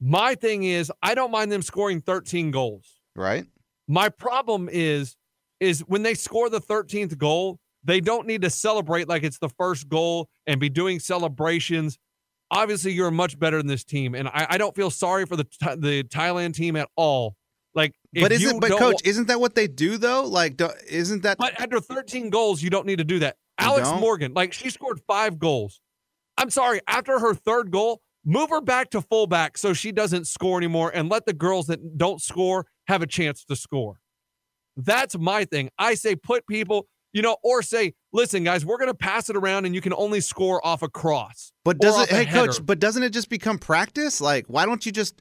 [0.00, 3.00] my thing is, I don't mind them scoring 13 goals.
[3.16, 3.46] Right?
[3.88, 5.16] My problem is,
[5.60, 9.48] is when they score the 13th goal, they don't need to celebrate like it's the
[9.48, 11.98] first goal and be doing celebrations.
[12.50, 15.46] Obviously, you're much better than this team, and I, I don't feel sorry for the
[15.76, 17.34] the Thailand team at all.
[17.74, 20.22] Like, if but isn't but coach, isn't that what they do though?
[20.22, 21.38] Like, isn't that?
[21.38, 23.36] But after 13 goals, you don't need to do that.
[23.58, 23.88] Alex?
[23.98, 25.80] Morgan, like she scored five goals.
[26.36, 30.58] I'm sorry, after her third goal, move her back to fullback so she doesn't score
[30.58, 34.00] anymore and let the girls that don't score have a chance to score.
[34.76, 35.70] That's my thing.
[35.78, 39.36] I say put people, you know, or say, listen, guys, we're going to pass it
[39.36, 41.52] around and you can only score off a cross.
[41.64, 42.12] But does off it?
[42.12, 42.64] a Hey, coach.
[42.64, 44.20] But doesn't it just become practice?
[44.20, 45.20] Like, why don't you just?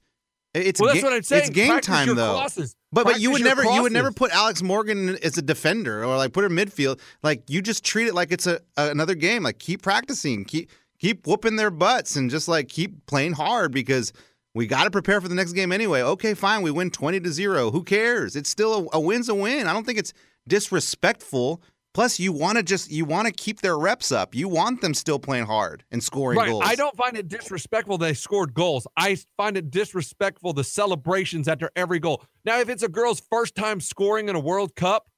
[0.53, 1.41] It's Well, that's ga- what I'm saying.
[1.43, 2.33] It's game Practice time though.
[2.33, 2.75] crosses.
[2.91, 6.15] But but you would never you would never put Alex Morgan as a defender or
[6.17, 6.99] like put her midfield.
[7.21, 9.43] Like you just treat it like it's a, a another game.
[9.43, 14.13] Like keep practicing, keep keep whooping their butts, and just like keep playing hard because
[14.55, 16.01] we got to prepare for the next game anyway.
[16.01, 17.69] Okay, fine, we win twenty to zero.
[17.69, 18.35] Who cares?
[18.35, 19.67] It's still a, a win's a win.
[19.67, 20.13] I don't think it's
[20.47, 21.61] disrespectful.
[21.97, 24.35] Plus, you want to just you want to keep their reps up.
[24.35, 26.51] You want them still playing hard and scoring Right.
[26.51, 26.63] goals.
[26.63, 28.85] I don't find it disrespectful they scored goals.
[28.95, 32.21] I find it disrespectful the celebrations after every goal.
[32.45, 35.09] Now, if it's a girl's first time scoring in a World Cup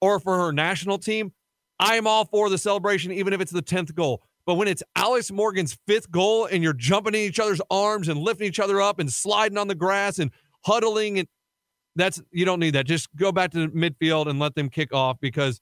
[0.00, 1.34] or for her national team,
[1.78, 4.24] I am all for the celebration, even if it's the 10th goal.
[4.44, 8.18] But when it's Alex Morgan's fifth goal and you're jumping in each other's arms and
[8.18, 10.32] lifting each other up and sliding on the grass and
[10.64, 11.28] huddling and
[11.94, 12.86] that's you don't need that.
[12.86, 15.60] Just go back to the midfield and let them kick off because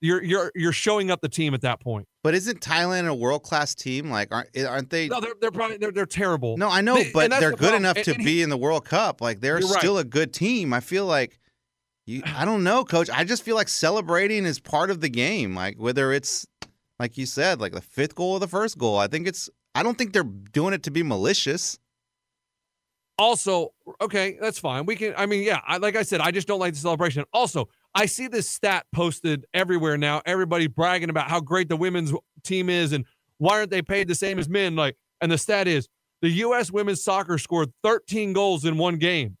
[0.00, 2.06] you're you're you're showing up the team at that point.
[2.22, 4.10] But isn't Thailand a world class team?
[4.10, 5.08] Like, aren't aren't they?
[5.08, 6.56] No, they're they're probably they're, they're terrible.
[6.56, 7.82] No, I know, They- but they're the good problem.
[7.82, 9.20] enough And- to and be in the World Cup.
[9.20, 9.78] Like they're You're right.
[9.78, 10.72] still a good team.
[10.72, 11.38] I feel like
[12.06, 13.10] you I don't know, coach.
[13.10, 15.54] I just feel like celebrating is part of the game.
[15.54, 16.46] Like whether it's
[16.98, 18.96] like you said, like the fifth goal or the first goal.
[18.98, 21.78] I think it's I don't think they're doing it to be malicious.
[23.18, 24.86] Also, okay, that's fine.
[24.86, 25.12] We can.
[25.16, 25.60] I mean, yeah.
[25.66, 27.24] I, like I said, I just don't like the celebration.
[27.34, 30.22] Also, I see this stat posted everywhere now.
[30.24, 32.12] Everybody bragging about how great the women's
[32.44, 33.04] team is and
[33.38, 34.76] why aren't they paid the same as men?
[34.76, 35.88] Like, and the stat is
[36.22, 36.70] the U.S.
[36.70, 39.38] women's soccer scored 13 goals in one game,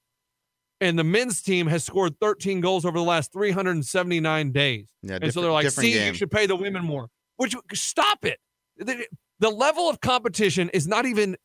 [0.80, 4.88] and the men's team has scored 13 goals over the last 379 days.
[5.02, 7.08] Yeah, and so they're like, see, game." you should pay the women more.
[7.36, 8.38] Which stop it.
[8.78, 9.06] The,
[9.38, 11.36] the level of competition is not even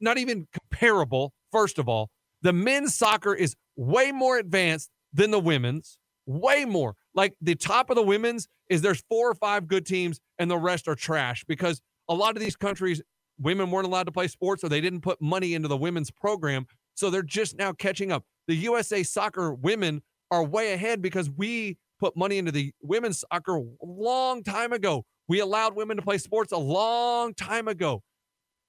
[0.00, 1.32] not even comparable.
[1.52, 2.10] First of all,
[2.42, 5.98] the men's soccer is way more advanced than the women's.
[6.26, 6.94] Way more.
[7.14, 10.58] Like the top of the women's is there's four or five good teams, and the
[10.58, 13.02] rest are trash because a lot of these countries,
[13.38, 16.66] women weren't allowed to play sports, or they didn't put money into the women's program,
[16.94, 18.24] so they're just now catching up.
[18.46, 23.56] The USA soccer women are way ahead because we put money into the women's soccer
[23.56, 25.04] a long time ago.
[25.28, 28.02] We allowed women to play sports a long time ago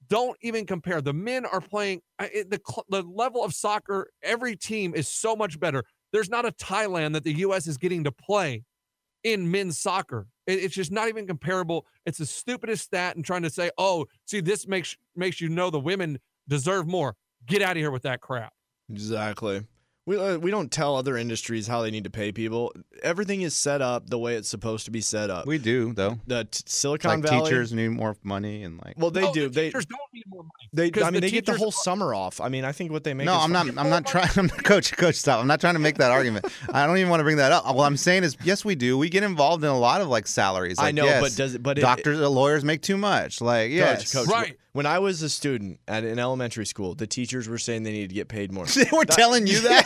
[0.09, 1.01] don't even compare.
[1.01, 4.09] The men are playing the the level of soccer.
[4.21, 5.83] Every team is so much better.
[6.13, 7.67] There's not a Thailand that the U.S.
[7.67, 8.63] is getting to play
[9.23, 10.27] in men's soccer.
[10.47, 11.85] It- it's just not even comparable.
[12.05, 15.69] It's the stupidest stat and trying to say, oh, see, this makes makes you know
[15.69, 17.15] the women deserve more.
[17.45, 18.53] Get out of here with that crap.
[18.89, 19.63] Exactly.
[20.05, 22.73] We, uh, we don't tell other industries how they need to pay people.
[23.01, 25.45] Everything is set up the way it's supposed to be set up.
[25.45, 26.19] We do though.
[26.27, 29.43] The t- Silicon Like Valley teachers need more money and like Well, they No, do.
[29.43, 30.69] the They teachers don't need more money.
[30.73, 30.91] they.
[30.91, 32.41] 'Cause I mean, the they get the whole are- summer off.
[32.41, 33.25] I mean, I think what they make.
[33.27, 33.67] No, is I'm not.
[33.77, 34.27] I'm not trying.
[34.35, 35.39] I'm not, coach, coach, stop.
[35.39, 36.47] I'm not trying to make that argument.
[36.73, 37.73] I don't even want to bring that up.
[37.73, 38.97] What I'm saying is, yes, we do.
[38.97, 40.79] We get involved in a lot of like salaries.
[40.79, 43.39] I know, yes, but does it- but it- doctors, and lawyers make too much.
[43.39, 44.57] Like, yes, Coach, coach, Right.
[44.73, 48.09] When I was a student at an elementary school, the teachers were saying they needed
[48.09, 48.65] to get paid more.
[48.75, 49.85] they were telling you that.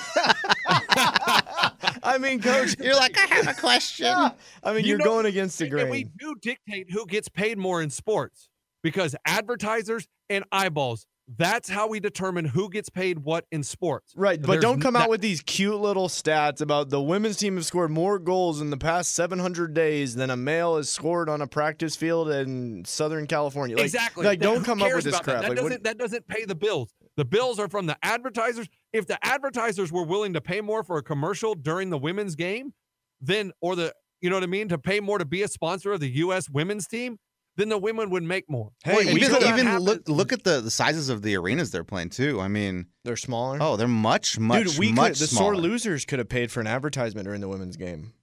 [2.07, 4.07] I mean, coach, You're like, I have a question.
[4.07, 5.89] I mean, You you're know- going against the And grain.
[5.89, 8.49] we do dictate who gets paid more in sports
[8.83, 11.05] because advertisers and eyeballs.
[11.37, 14.13] That's how we determine who gets paid what in sports.
[14.15, 17.35] Right, but There's don't come n- out with these cute little stats about the women's
[17.35, 21.27] team have scored more goals in the past 700 days than a male has scored
[21.27, 23.75] on a practice field in Southern California.
[23.75, 24.25] Like, exactly.
[24.25, 25.31] Like, That- don't come up with this about that?
[25.31, 25.41] crap.
[25.41, 26.93] That, Like, doesn't, that doesn't pay the bills.
[27.17, 28.69] The bills are from the advertisers.
[28.93, 32.73] If the advertisers were willing to pay more for a commercial during the women's game,
[33.19, 35.91] then or the you know what I mean to pay more to be a sponsor
[35.91, 36.49] of the U.S.
[36.49, 37.17] women's team,
[37.55, 38.71] then the women would make more.
[38.83, 42.09] Hey, And even even look look at the, the sizes of the arenas they're playing
[42.09, 42.39] too.
[42.39, 43.57] I mean, they're smaller.
[43.59, 45.55] oh, they're much much Dude, we much could, the smaller.
[45.55, 48.13] sore losers could have paid for an advertisement during the women's game.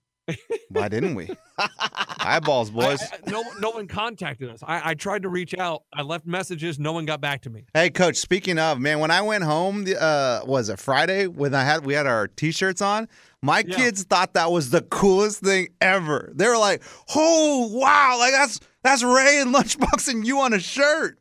[0.71, 1.31] Why didn't we?
[2.19, 3.01] Eyeballs, boys.
[3.03, 4.61] I- I- no, no one contacted us.
[4.67, 5.85] I, I tried to reach out.
[5.93, 6.79] I left messages.
[6.79, 7.65] No one got back to me.
[7.75, 8.17] Hey, coach.
[8.17, 11.85] Speaking of man, when I went home, the, uh, was it Friday when I had
[11.85, 13.09] we had our t-shirts on?
[13.43, 13.77] My Yeah.
[13.77, 16.33] kids thought that was the coolest thing ever.
[16.35, 16.83] They were like,
[17.15, 21.19] "Oh wow, like that's that's Ray and Lunchbox and you on a shirt."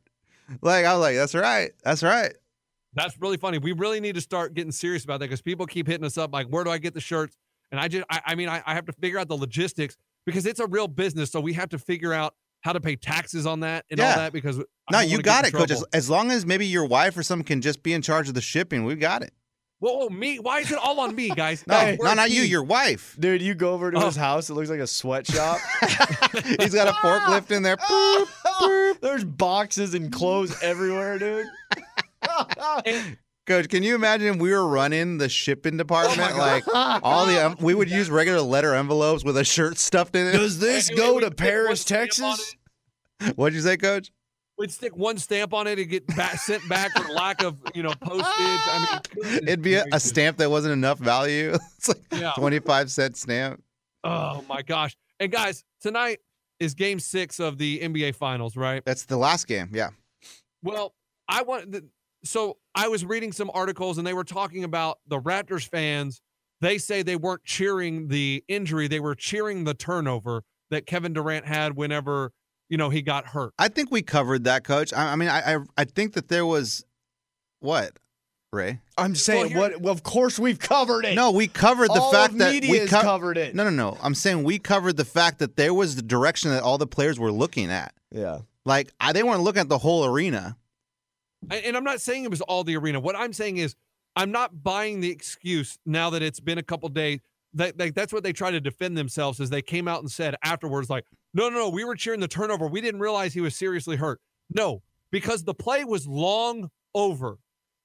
[0.62, 2.34] Like I was like, "That's right, that's right."
[2.96, 3.58] That's really funny.
[3.58, 6.32] We really need to start getting serious about that because people keep hitting us up
[6.32, 7.36] like, where do I get the shirts?
[7.74, 10.46] And I just, I, I mean, I, I have to figure out the logistics because
[10.46, 11.32] it's a real business.
[11.32, 14.32] So we have to figure out how to pay taxes on that and all that
[14.32, 14.60] because
[14.92, 15.72] No, you got it, coach.
[15.72, 18.36] As, as long as maybe your wife or someone can just be in charge of
[18.36, 19.34] the shipping, we got it.
[19.80, 20.38] Whoa, whoa, me?
[20.40, 21.66] Why is it all on me, guys?
[21.68, 22.44] No, Guys, we're no, a not you.
[22.44, 23.18] Your wife.
[23.20, 24.06] Dude, you go over to Oh.
[24.06, 25.58] his house, it looks like a sweatshop.
[26.60, 27.76] He's got a forklift in there.
[27.78, 29.00] Boop, boop.
[29.02, 31.48] There's boxes and clothes everywhere, dude.
[33.46, 36.38] Coach, can you imagine if we were running the shipping Oh department?
[36.38, 40.28] like all the um, we would use regular letter envelopes with a shirt stuffed in
[40.28, 40.32] it.
[40.32, 42.56] Does this Hey, go to Paris, what's the name on Texas?
[43.36, 44.12] What'd you say, Coach?
[44.58, 47.84] we'd stick one stamp on it and get back, sent back for lack of you
[47.84, 48.26] know postage.
[48.30, 51.54] I mean, goodness It'd be a, a stamp that wasn't enough value.
[51.78, 52.32] it's like Yeah.
[52.38, 53.62] 25 cent stamp.
[54.06, 54.96] Oh my gosh!
[55.20, 56.20] And guys, tonight
[56.60, 58.84] is Game Six of the NBA Finals, right?
[58.86, 59.70] That's the last game.
[59.74, 59.90] Yeah.
[60.62, 60.94] Well,
[61.28, 61.86] I want the,
[62.24, 66.22] so I was reading some articles and they were talking about the Raptors fans.
[66.62, 71.46] They say they weren't cheering the injury; they were cheering the turnover that Kevin Durant
[71.46, 72.32] had whenever
[72.70, 73.54] you know he got hurt.
[73.60, 74.94] I think we covered that, coach.
[74.94, 76.86] I, I mean, I, I I think that there was
[77.60, 78.00] what,
[78.54, 78.80] Ray?
[78.98, 79.82] I'm saying here- what?
[79.82, 81.16] Well, of course we've covered it.
[81.16, 83.54] No, we covered the All fact of that media we co- covered it.
[83.56, 83.98] No, no, no.
[84.02, 87.20] I'm saying we covered the fact that there was the direction that all the players
[87.20, 87.94] were looking at.
[88.12, 88.40] Yeah.
[88.66, 90.56] Like I, they weren't looking at the whole arena.
[91.52, 93.00] And I'm not saying it was all the arena.
[93.00, 93.76] What I'm saying is,
[94.16, 97.20] I'm not buying the excuse now that it's been a couple days.
[97.56, 100.36] That, that that's what they try to defend themselves as they came out and said
[100.44, 102.68] afterwards, like, no, no, no, we were cheering the turnover.
[102.68, 104.20] We didn't realize he was seriously hurt.
[104.54, 107.38] No, because the play was long over,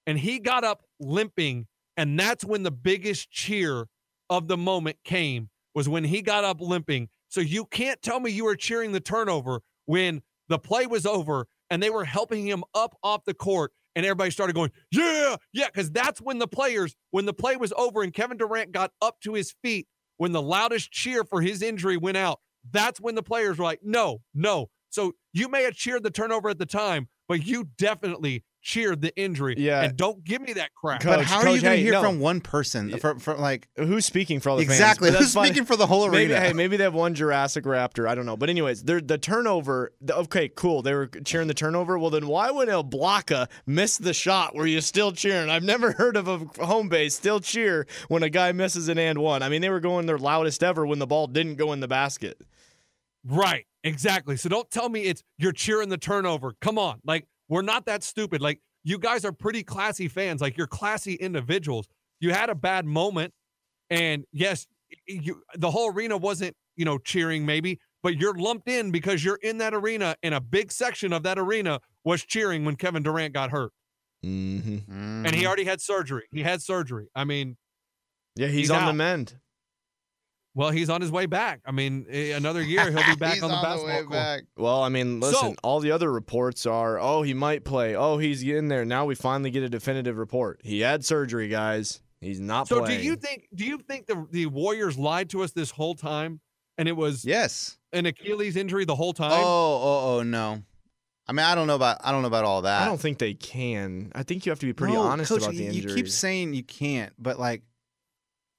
[0.07, 1.66] and he got up limping,
[1.97, 3.87] and that's when the biggest cheer
[4.31, 5.51] of the moment came.
[5.75, 7.09] Was when he got up limping.
[7.29, 11.47] So you can't tell me you were cheering the turnover when the play was over
[11.70, 15.66] and they were helping him up off the court and everybody started going, yeah, yeah,
[15.66, 19.20] because that's when the players, when the play was over and Kevin Durant got up
[19.22, 19.87] to his feet,
[20.18, 23.81] when the loudest cheer for his injury went out, that's when the players were like,
[23.83, 24.70] no, no.
[24.90, 29.16] So you may have cheered the turnover at the time, but you definitely cheered the
[29.16, 29.54] injury.
[29.57, 29.83] Yeah.
[29.83, 31.00] And don't give me that crap.
[31.00, 32.02] Coach, but how are you going to hey, hear no.
[32.02, 32.96] from one person?
[32.98, 35.09] From, from like Who's speaking for all the exactly?
[35.09, 35.16] fans?
[35.16, 36.46] But Who's speaking for the whole Maybe, arena?
[36.46, 38.07] hey, maybe they have one Jurassic Raptor.
[38.07, 38.37] I don't know.
[38.37, 39.92] But anyways, they're, the turnover.
[40.02, 40.83] The, okay, cool.
[40.83, 41.98] They were cheering the turnover.
[41.98, 44.54] Well, then why would El Blocka miss the shot?
[44.54, 45.48] Were you still cheering?
[45.48, 49.18] I've never heard of a home base still cheer when a guy misses an and
[49.18, 49.42] one.
[49.42, 51.88] I mean, they were going their loudest ever when the ball didn't go in the
[51.88, 52.42] basket.
[53.24, 53.64] Right.
[53.83, 54.37] Exactly.
[54.37, 56.52] So don't tell me it's you're cheering the turnover.
[56.61, 57.00] Come on.
[57.04, 58.40] Like, we're not that stupid.
[58.40, 60.40] Like, you guys are pretty classy fans.
[60.40, 61.88] Like, you're classy individuals.
[62.20, 63.32] You had a bad moment.
[63.90, 64.66] And yes,
[65.06, 69.38] you, the whole arena wasn't, you know, cheering maybe, but you're lumped in because you're
[69.42, 73.34] in that arena and a big section of that arena was cheering when Kevin Durant
[73.34, 73.72] got hurt.
[74.24, 75.26] Mm-hmm.
[75.26, 76.24] And he already had surgery.
[76.32, 77.08] He had surgery.
[77.14, 77.56] I mean,
[78.37, 79.37] Yeah, he's, He's on the mend.
[80.59, 81.61] Well, he's on his way back.
[81.64, 84.11] I mean, eh, another year he'll be back He's on the way basketball court.
[84.11, 84.42] back.
[84.57, 87.94] Well, I mean, listen, So- all the other reports are, oh, he might play.
[87.97, 88.85] Oh, he's in there.
[88.85, 90.61] Now we finally get a definitive report.
[90.64, 92.01] He had surgery, guys.
[92.21, 92.81] He's not playing.
[92.83, 93.01] So playing.
[93.01, 96.40] do you think do you think the the Warriors lied to us this whole time
[96.77, 97.79] and it was Yes.
[97.92, 99.31] an Achilles injury the whole time?
[99.33, 100.62] Oh, oh, oh no.
[101.29, 102.83] I mean, I don't know about I don't know about all that.
[102.83, 104.11] I don't think they can.
[104.16, 105.85] I think you have to be pretty No, honest Coach, about the you- injuries.
[105.85, 107.62] You keep saying you can't, but like,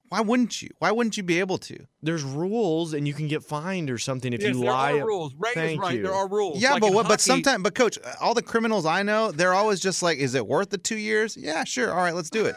[0.10, 0.70] why wouldn't you?
[0.80, 1.78] Why wouldn't you be able to?
[2.02, 4.94] There's rules, and you can get fined or something if yes, you there lie.
[5.00, 5.34] are rules.
[5.38, 5.96] Ray is Thank right.
[5.96, 6.04] you.
[6.04, 6.62] There are rules.
[6.62, 7.08] Yeah, Like but in what?
[7.08, 10.46] But sometimes, but coach, all the criminals I know, they're always just like, is it
[10.48, 11.38] worth the two years?
[11.38, 11.92] Yeah, sure.
[11.92, 12.56] All right, let's do it.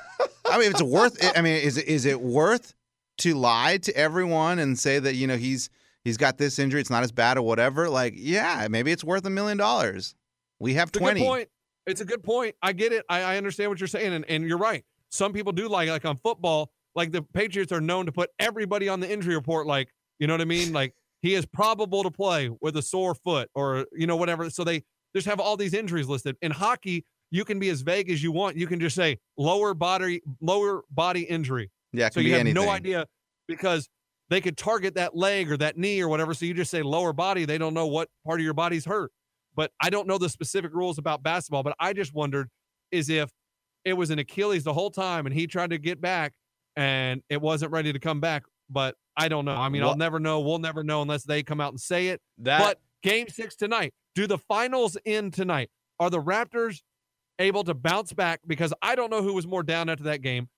[0.51, 2.75] I mean, if it's worth, it, I mean, is it is it worth
[3.19, 5.71] to lie to everyone and say that you know he's
[6.05, 7.89] he's got this injury, it's not as bad or whatever?
[7.89, 10.15] Like, yeah, maybe it's worth a million dollars.
[10.59, 11.21] We have It's a twenty.
[11.21, 11.49] good point.
[11.87, 12.55] It's a good point.
[12.63, 13.05] I get it.
[13.09, 14.85] I, I understand what you're saying, and, and you're right.
[15.11, 18.89] Some people do like like on football, like the Patriots are known to put everybody
[18.89, 22.11] on the injury report, like you know what I mean, like he is probable to
[22.11, 24.51] play with a sore foot or you know whatever.
[24.51, 24.83] So they
[25.15, 26.37] just have all these injuries listed.
[26.43, 28.57] In hockey, you can be as vague as you want.
[28.57, 31.71] You can just say lower body lower body injury.
[31.93, 32.63] Yeah, So you have anything.
[32.65, 33.07] no idea
[33.47, 33.89] because
[34.31, 36.33] they could target that leg or that knee or whatever.
[36.33, 37.45] So you just say lower body.
[37.45, 39.13] They don't know what part of your body's hurt.
[39.55, 41.63] But I don't know the specific rules about basketball.
[41.63, 42.49] But I just wondered
[42.91, 43.31] is if
[43.85, 46.33] it was an Achilles the whole time and he tried to get back
[46.77, 48.45] and it wasn't ready to come back.
[48.71, 49.55] But I don't know.
[49.55, 50.41] I mean, I'll never know.
[50.41, 52.21] We'll never know unless they come out and say it.
[52.39, 55.71] that But game six tonight, do the finals end tonight?
[56.01, 56.81] Are the Raptors
[57.39, 58.41] able to bounce back?
[58.47, 60.49] Because I don't know who was more down after that game.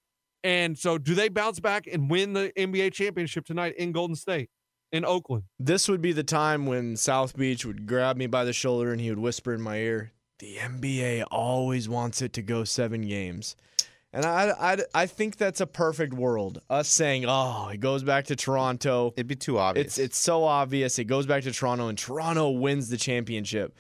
[0.45, 4.51] And so do they bounce back and win the NBA championship tonight in Golden State,
[4.93, 5.45] in Oakland?
[5.59, 9.01] this would be the time when South Beach would grab me by the shoulder and
[9.01, 13.57] he would whisper in my ear, "The NBA always wants it to go seven games."
[14.15, 16.61] And I, I, I think that's a perfect world.
[16.71, 19.87] Us saying, "Oh, it goes back to Toronto." It'd be too obvious.
[19.87, 21.01] It's it's so obvious.
[21.01, 23.77] It goes back to Toronto, and Toronto wins the championship.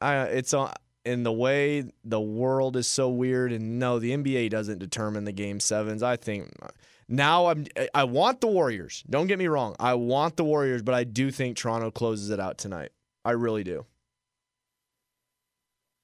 [0.00, 0.72] Uh, it's uh,
[1.04, 5.32] in the way the world is so weird, and no, the NBA doesn't determine the
[5.32, 6.02] game sevens.
[6.02, 6.52] I think
[7.08, 7.64] now I'm
[7.94, 9.04] I want the Warriors.
[9.08, 12.40] Don't get me wrong, I want the Warriors, but I do think Toronto closes it
[12.40, 12.90] out tonight.
[13.24, 13.86] I really do.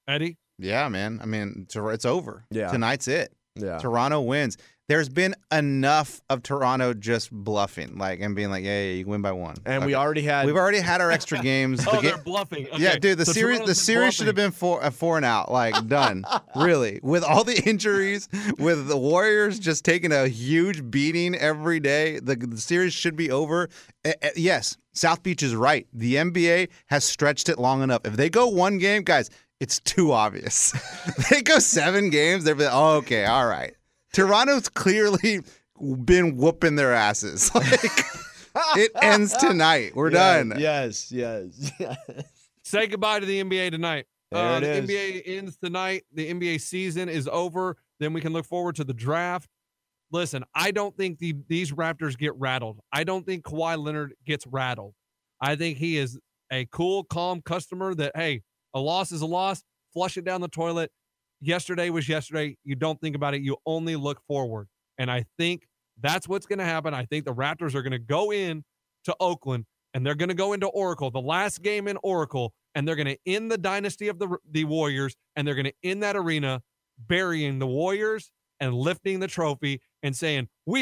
[0.07, 0.37] Eddie?
[0.59, 1.19] yeah, man.
[1.21, 2.45] I mean, it's over.
[2.51, 2.69] Yeah.
[2.69, 3.35] tonight's it.
[3.55, 3.77] Yeah.
[3.79, 4.57] Toronto wins.
[4.87, 9.21] there's been enough of Toronto just bluffing, like and being like, yeah, yeah, you win
[9.23, 9.55] by one.
[9.65, 10.45] And we already had.
[10.45, 11.83] We've already had our extra games.
[11.85, 12.67] The Oh, ga- they're bluffing.
[12.77, 15.15] Yeah, dude, the so series Toronto's the been series should have been four a four
[15.17, 16.23] and out, like done.
[16.55, 18.27] really, with all the injuries,
[18.59, 23.31] with the Warriors just taking a huge beating every day, the, the series should be
[23.31, 23.69] over.
[24.35, 25.87] Yes, South Beach is right.
[25.93, 28.01] The NBA has stretched it long enough.
[28.05, 30.73] If they go one game, guys, it's too obvious.
[31.29, 33.73] they go seven games, they're like, oh, okay, all right.
[34.13, 35.41] Toronto's clearly
[36.03, 37.51] been whooping their asses.
[38.55, 39.91] Like it ends tonight.
[39.95, 40.53] We're Yeah, done.
[40.57, 41.97] Yes, yes, yes.
[42.63, 44.05] Say goodbye to the NBA tonight.
[44.31, 44.89] There uh, it the is.
[44.89, 46.05] NBA ends tonight.
[46.13, 47.75] The NBA season is over.
[47.99, 49.49] Then we can look forward to the draft.
[50.09, 52.79] Listen, I don't think the, these Raptors get rattled.
[52.93, 54.93] I don't think Kawhi Leonard gets rattled.
[55.41, 56.17] I think he is
[56.49, 58.41] a cool, calm customer that, hey,
[58.75, 59.63] a loss is a loss.
[59.93, 60.91] Flush it down the toilet.
[61.41, 62.57] Yesterday was yesterday.
[62.63, 63.41] You don't think about it.
[63.41, 64.67] You only look forward.
[64.97, 65.67] And I think
[66.01, 66.93] that's what's going to happen.
[66.93, 68.63] I think the Raptors are going to go in
[69.05, 72.85] to Oakland and they're going to go into Oracle, the last game in Oracle, and
[72.85, 76.03] they're going to end the dynasty of the the Warriors, and they're going to end
[76.03, 76.61] that arena,
[77.07, 80.81] burying the Warriors and lifting the trophy and saying, "We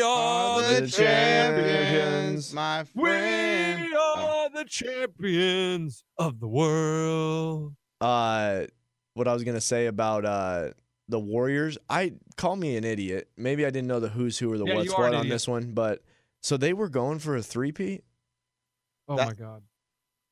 [0.00, 2.52] are the, the champions.
[2.52, 8.64] my We are the champions of the world." uh
[9.14, 10.70] what I was gonna say about uh
[11.08, 11.76] the Warriors.
[11.88, 13.28] I call me an idiot.
[13.36, 15.28] Maybe I didn't know the who's who or the Yeah, what's what on idiot.
[15.28, 16.02] this one, but
[16.42, 18.04] so they were going for a three-peat.
[19.08, 19.62] Oh That- my God!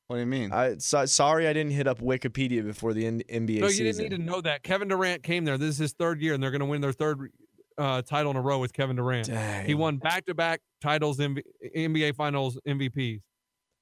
[0.07, 0.51] What do you mean?
[0.53, 3.85] I so, sorry I didn't hit up Wikipedia before the N- NBA No, you season.
[4.05, 4.63] didn't need to know that.
[4.63, 5.57] Kevin Durant came there.
[5.57, 7.29] This is his third year, and they're going to win their third
[7.79, 9.27] uh, title in a row with Kevin Durant.
[9.27, 9.65] Dang.
[9.65, 11.41] He won back-to-back titles, MV-
[11.75, 13.21] NBA Finals MVPs.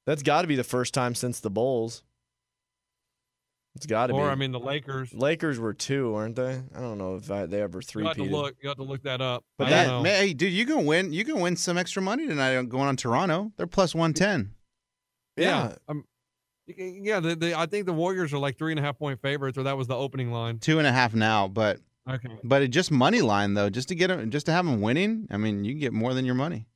[0.06, 2.04] That's got to be the first time since the Bulls.
[3.76, 4.20] It's got to be.
[4.20, 5.14] Or I mean, the Lakers.
[5.14, 6.62] Lakers were two, weren't they?
[6.76, 8.04] I don't know if I, they ever three.
[8.04, 8.56] You have to look.
[8.62, 9.43] You have to look that up.
[9.58, 11.14] But I that, man, hey, dude, you can win.
[11.14, 13.52] You can win some extra money tonight on going on Toronto.
[13.58, 14.54] They're plus one ten.
[15.36, 16.06] yeah, um,
[16.66, 17.20] yeah.
[17.20, 19.64] The, the, I think the Warriors are like three and a half point favorites, or
[19.64, 20.58] that was the opening line.
[20.58, 21.80] Two and a half now, but
[22.10, 22.30] Okay.
[22.43, 25.28] but it just money line though, just to get them, just to have them winning.
[25.30, 26.68] I mean, you can get more than your money.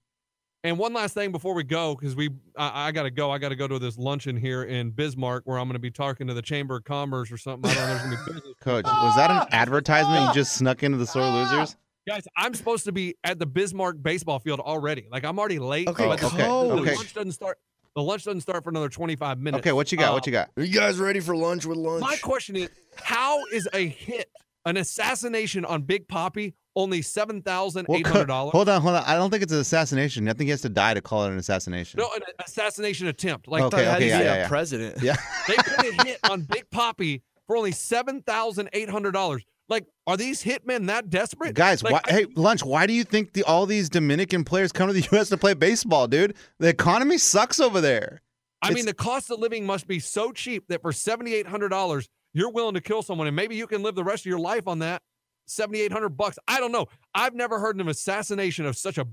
[0.64, 3.32] And one last thing before we go, because we, I, I got to go.
[3.32, 5.90] I got to go to this luncheon here in Bismarck where I'm going to be
[5.90, 7.72] talking to the Chamber of Commerce or something.
[7.72, 7.88] I don't know.
[7.88, 8.54] There's going to be business.
[8.62, 11.76] Coach, was that an advertisement you just snuck into the sore losers?
[12.08, 15.08] Guys, I'm supposed to be at the Bismarck baseball field already.
[15.12, 15.88] Like I'm already late.
[15.88, 16.96] Okay, but the, okay, the okay.
[16.96, 17.58] lunch doesn't start.
[17.96, 19.60] The lunch doesn't start for another 25 minutes.
[19.60, 20.12] Okay, what you got?
[20.12, 20.50] Uh, what you got?
[20.56, 22.02] Are you guys ready for lunch with lunch?
[22.02, 24.31] My question is, how is a hit,
[24.66, 28.52] an assassination on Big Poppy, only seven thousand eight hundred dollars?
[28.52, 29.04] hold on, hold on.
[29.06, 30.28] I don't think it's an assassination.
[30.30, 32.00] I think he has to die to call it an assassination.
[32.00, 33.48] No, an assassination attempt.
[33.48, 34.48] Like Okay, How do okay, yeah, yeah, a yeah.
[34.48, 35.02] president.
[35.04, 35.16] Yeah.
[35.48, 39.44] they put a hit on Big Poppy for only seven thousand eight hundred dollars.
[39.70, 41.56] Like, are these hitmen that desperate?
[41.56, 42.64] Guys, Like, why, I- hey, lunch.
[42.64, 45.30] Why do you think the, all these Dominican players come to the U.S.
[45.30, 46.36] to play baseball, dude?
[46.60, 48.22] The economy sucks over there.
[48.62, 51.48] I It's- mean, the cost of living must be so cheap that for seventy eight
[51.48, 54.30] hundred dollars, you're willing to kill someone, and maybe you can live the rest of
[54.30, 55.02] your life on that
[55.46, 56.38] seventy eight hundred bucks.
[56.48, 56.88] I don't know.
[57.14, 59.08] I've never heard of an assassination of such a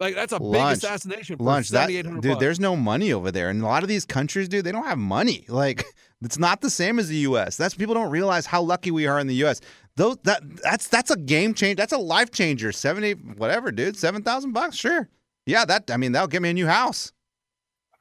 [0.00, 2.32] like that's a big assassination for Lunch, that seventy eight hundred dude.
[2.32, 2.40] bucks.
[2.40, 4.98] There's no money over there, and a lot of these countries, dude, they don't have
[4.98, 5.46] money.
[5.52, 5.84] Like
[6.22, 7.56] it's not the same as the U.S.
[7.56, 9.60] That's people don't realize how lucky we are in the U.S.
[9.96, 11.76] Those that that's that's a game change.
[11.76, 12.72] That's a life changer.
[12.72, 13.96] Seventy whatever, dude.
[13.96, 15.08] Seven thousand bucks, sure.
[15.46, 17.12] Yeah, that I mean that'll get me a new house.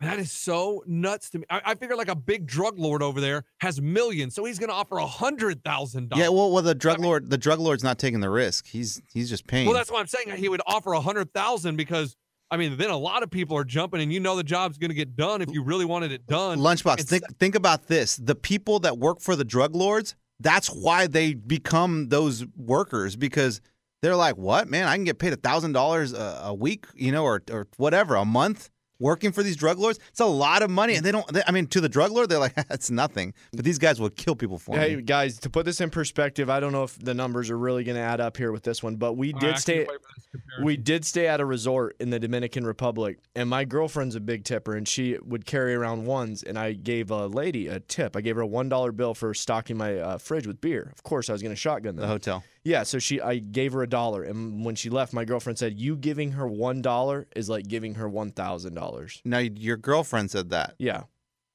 [0.02, 1.46] That is so nuts to me.
[1.50, 4.70] I, I figure like a big drug lord over there has millions, so he's going
[4.70, 6.24] to offer a hundred thousand dollars.
[6.24, 8.66] Yeah, well, well, the drug lord, the drug lord's not taking the risk.
[8.66, 9.68] He's he's just paying.
[9.68, 12.16] Well, that's why I'm saying he would offer a hundred thousand because
[12.50, 14.90] I mean, then a lot of people are jumping, and you know the job's going
[14.90, 16.58] to get done if you really wanted it done.
[16.58, 18.16] Lunchbox, think think about this.
[18.16, 23.62] The people that work for the drug lords, that's why they become those workers because
[24.02, 24.88] they're like, "What, man?
[24.88, 28.26] I can get paid a thousand dollars a week, you know, or or whatever, a
[28.26, 28.72] month."
[29.02, 31.28] Working for these drug lords, it's a lot of money, and they don't.
[31.34, 34.12] They, I mean, to the drug lord, they're like, "That's nothing." But these guys will
[34.12, 35.02] kill people for Hey me.
[35.02, 37.96] guys, to put this in perspective, I don't know if the numbers are really going
[37.96, 39.76] to add up here with this one, but we All did I stay.
[39.78, 40.66] can't wait for this comparison.
[40.66, 44.44] We did stay at a resort in the Dominican Republic, and my girlfriend's a big
[44.44, 46.44] tipper, and she would carry around ones.
[46.44, 48.16] And I gave a lady a tip.
[48.16, 50.92] I gave her a one dollar bill for stocking my uh, fridge with beer.
[50.94, 52.44] Of course, I was going to shotgun The hotel.
[52.64, 55.80] Yeah, so she, I gave her a dollar, and when she left, my girlfriend said,
[55.80, 60.30] "You giving her one dollar is like giving her one thousand dollars." Now, your girlfriend
[60.30, 60.76] said that.
[60.78, 61.04] Yeah,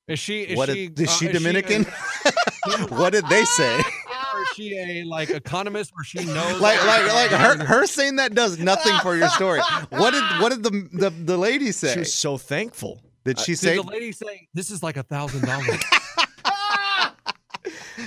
[0.09, 0.43] Is she?
[0.43, 0.89] Is what she?
[0.89, 1.85] did, is uh, she is Dominican?
[2.89, 3.77] what did they say?
[3.79, 6.61] or is she a like economist where she knows?
[6.61, 9.61] like like like her her saying that does nothing for your story.
[9.91, 11.93] What did what did the the, the lady say?
[11.93, 13.01] she was so thankful.
[13.25, 15.81] did she Did say the lady say this is like a thousand dollars?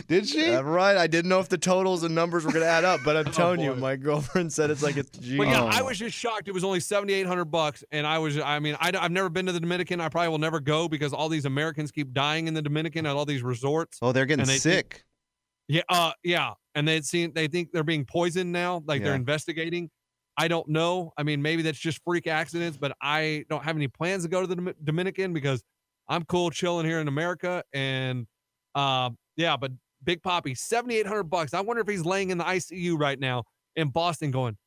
[0.07, 0.45] Did she?
[0.45, 0.95] Yeah, right.
[0.97, 3.25] I didn't know if the totals and numbers were going to add up, but I'm
[3.33, 5.37] telling you, my girlfriend said it's like a G.
[5.37, 5.85] But yeah, I Oh.
[5.85, 6.47] was just shocked.
[6.47, 9.29] It was only seventy eight hundred bucks, and I was, I mean, I, have never
[9.29, 10.01] been to the Dominican.
[10.01, 13.15] I probably will never go because all these Americans keep dying in the Dominican at
[13.15, 13.97] all these resorts.
[14.01, 15.03] Oh, they're getting they sick.
[15.67, 18.81] Yeah, uh, yeah, and they'd seen they think they're being poisoned now.
[18.85, 19.89] Like they're investigating.
[20.37, 21.11] I don't know.
[21.17, 24.39] I mean, maybe that's just freak accidents, but I don't have any plans to go
[24.39, 25.61] to the Dominican because
[26.07, 27.61] I'm cool chilling here in America.
[27.73, 28.25] And
[28.73, 29.09] uh,
[29.39, 29.71] yeah, but
[30.03, 31.53] Big Poppy, seventy eight hundred bucks.
[31.53, 34.57] I wonder if he's laying in the ICU right now in Boston, going,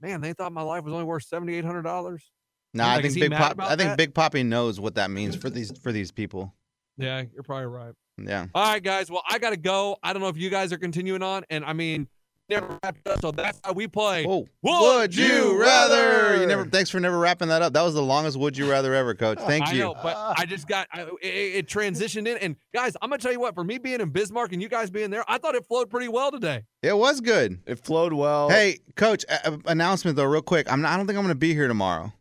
[0.00, 2.30] man, they thought my life was only worth seventy eight hundred dollars.
[2.74, 3.58] No, I Like, is think Big Pop.
[3.58, 3.96] I think that?
[3.96, 6.54] Big Poppy knows what that means for these for these people.
[6.98, 7.94] Yeah, you're probably right.
[8.22, 8.46] Yeah.
[8.54, 9.10] All right, guys.
[9.10, 9.96] Well, I gotta go.
[10.02, 12.06] I don't know if you guys are continuing on, and I mean,
[12.48, 13.20] never wrapped up.
[13.20, 14.24] So that's how we play.
[14.28, 16.36] Oh, Would you rather?
[16.40, 16.64] You never.
[16.64, 17.72] Thanks for never wrapping that up.
[17.72, 19.38] That was the longest would you rather ever, Coach.
[19.40, 19.80] Thank I you.
[19.84, 23.32] know, but I just got I, it, it transitioned in, and guys, I'm gonna tell
[23.32, 23.54] you what.
[23.54, 26.08] For me being in Bismarck and you guys being there, I thought it flowed pretty
[26.08, 26.64] well today.
[26.82, 27.60] It was good.
[27.66, 28.48] It flowed well.
[28.48, 29.24] Hey, Coach.
[29.28, 30.70] A- a- announcement though, real quick.
[30.70, 30.80] I'm.
[30.82, 32.12] Not, I don't think I'm going to be here tomorrow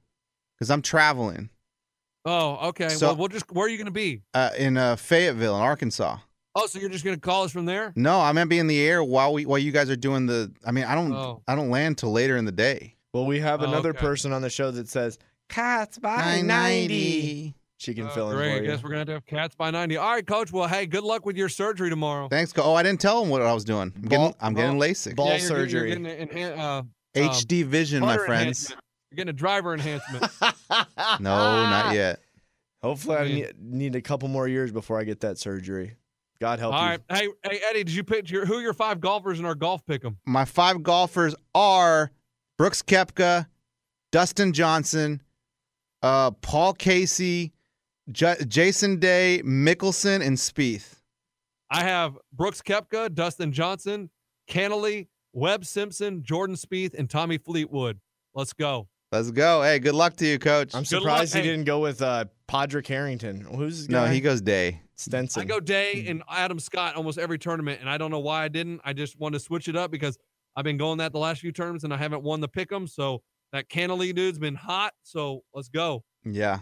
[0.57, 1.49] because I'm traveling
[2.25, 2.89] Oh, okay.
[2.89, 4.21] So- well, we'll just where are you gonna be?
[4.33, 6.17] uh, in uh, Fayetteville, in Arkansas.
[6.59, 7.93] Oh, so you're just gonna call us from there?
[7.95, 10.51] No, I'm gonna be in the air while we while you guys are doing the.
[10.65, 11.13] I mean, I don't.
[11.13, 11.41] Oh.
[11.47, 12.95] I don't land till later in the day.
[13.13, 13.99] Well, we have Oh, another okay.
[13.99, 15.17] person on the show that says
[15.49, 17.53] cats by 90.
[17.79, 18.49] She can Oh, fill in great.
[18.49, 18.67] for I you.
[18.67, 19.97] guess we're gonna have to have cats by ninety.
[19.97, 20.51] All right, Coach.
[20.51, 22.27] Well, hey, good luck with your surgery tomorrow.
[22.27, 22.51] Thanks.
[22.51, 23.93] Co- Oh, I didn't tell him what I was doing.
[23.95, 24.17] I'm getting.
[24.17, 25.15] Ball- I'm getting ball- LASIK.
[25.15, 25.89] ball Yeah, you're getting- surgery.
[25.91, 28.69] You're getting, enhan- uh, um, HD vision, my friends.
[29.11, 30.25] You're getting a driver enhancement.
[31.19, 32.19] No, not yet.
[32.83, 35.95] Hopefully, I I mean- need, need a couple more years before I get that surgery.
[36.39, 36.85] God help All you.
[36.85, 37.01] All right.
[37.09, 39.85] Hey, hey, Eddie, did you pick your who are your five golfers in our golf
[39.85, 40.17] pick 'em?
[40.25, 42.11] My five golfers are
[42.57, 43.47] Brooks Koepka,
[44.11, 45.21] Dustin Johnson,
[46.01, 47.53] uh, Paul Casey,
[48.11, 50.95] J- Jason Day, Mickelson, and Spieth.
[51.69, 54.09] I have Brooks Koepka, Dustin Johnson,
[54.49, 57.99] Cantlay, Webb Simpson, Jordan Spieth, and Tommy Fleetwood.
[58.33, 58.87] Let's go.
[59.11, 59.61] Let's go.
[59.63, 60.73] Hey, good luck to you, Coach.
[60.75, 61.01] I'm Good luck.
[61.01, 61.47] surprised he Hey.
[61.47, 63.41] didn't go with uh, Padraig Harrington.
[63.41, 64.81] Who's his no, he goes Day.
[64.97, 65.41] Stenson.
[65.41, 66.11] I go Day hmm.
[66.11, 68.81] and Adam Scott almost every tournament, and I don't know why I didn't.
[68.83, 70.17] I just wanted to switch it up because
[70.55, 72.87] I've been going that the last few tournaments and I haven't won the pick 'em.
[72.87, 73.21] So
[73.51, 74.93] that Cantlay dude's been hot.
[75.03, 76.03] So let's go.
[76.25, 76.59] Yeah,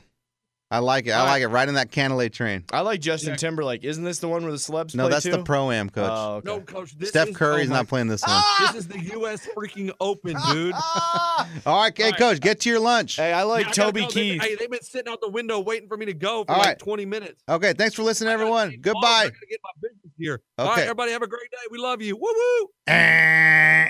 [0.72, 1.12] I like it.
[1.12, 1.32] I All right.
[1.34, 1.48] like it.
[1.50, 2.64] Right in that Cantlay train.
[2.74, 3.36] I like Justin Yeah.
[3.36, 3.84] Timberlake.
[3.84, 5.32] Isn't this the one where the celebs No, play that's too?
[5.32, 6.10] the pro am, Coach.
[6.12, 6.46] Oh, okay.
[6.48, 6.98] No, coach.
[6.98, 8.42] This Steph is, Curry's oh my- not playing this one.
[8.62, 9.48] This is the U.S.
[9.56, 10.74] freaking Open, dude.
[10.74, 10.78] All
[11.40, 12.18] right, hey, All right.
[12.18, 13.16] Coach, get to your lunch.
[13.18, 14.06] Hey, I like Yeah, I gotta Toby go.
[14.08, 14.42] They've Keith.
[14.42, 16.68] hey, they've been sitting out the window waiting for me to go for All like
[16.68, 16.80] right.
[16.80, 17.44] 20 minutes.
[17.48, 18.70] Okay, thanks for listening, I gotta everyone.
[18.72, 18.96] take calls.
[18.96, 19.24] I Goodbye.
[19.36, 20.42] gotta get my business here.
[20.58, 20.82] All right, Okay.
[20.84, 21.58] everybody, have a great day.
[21.70, 22.16] We love you.
[22.18, 22.68] Woo woo.
[22.88, 23.90] Eh.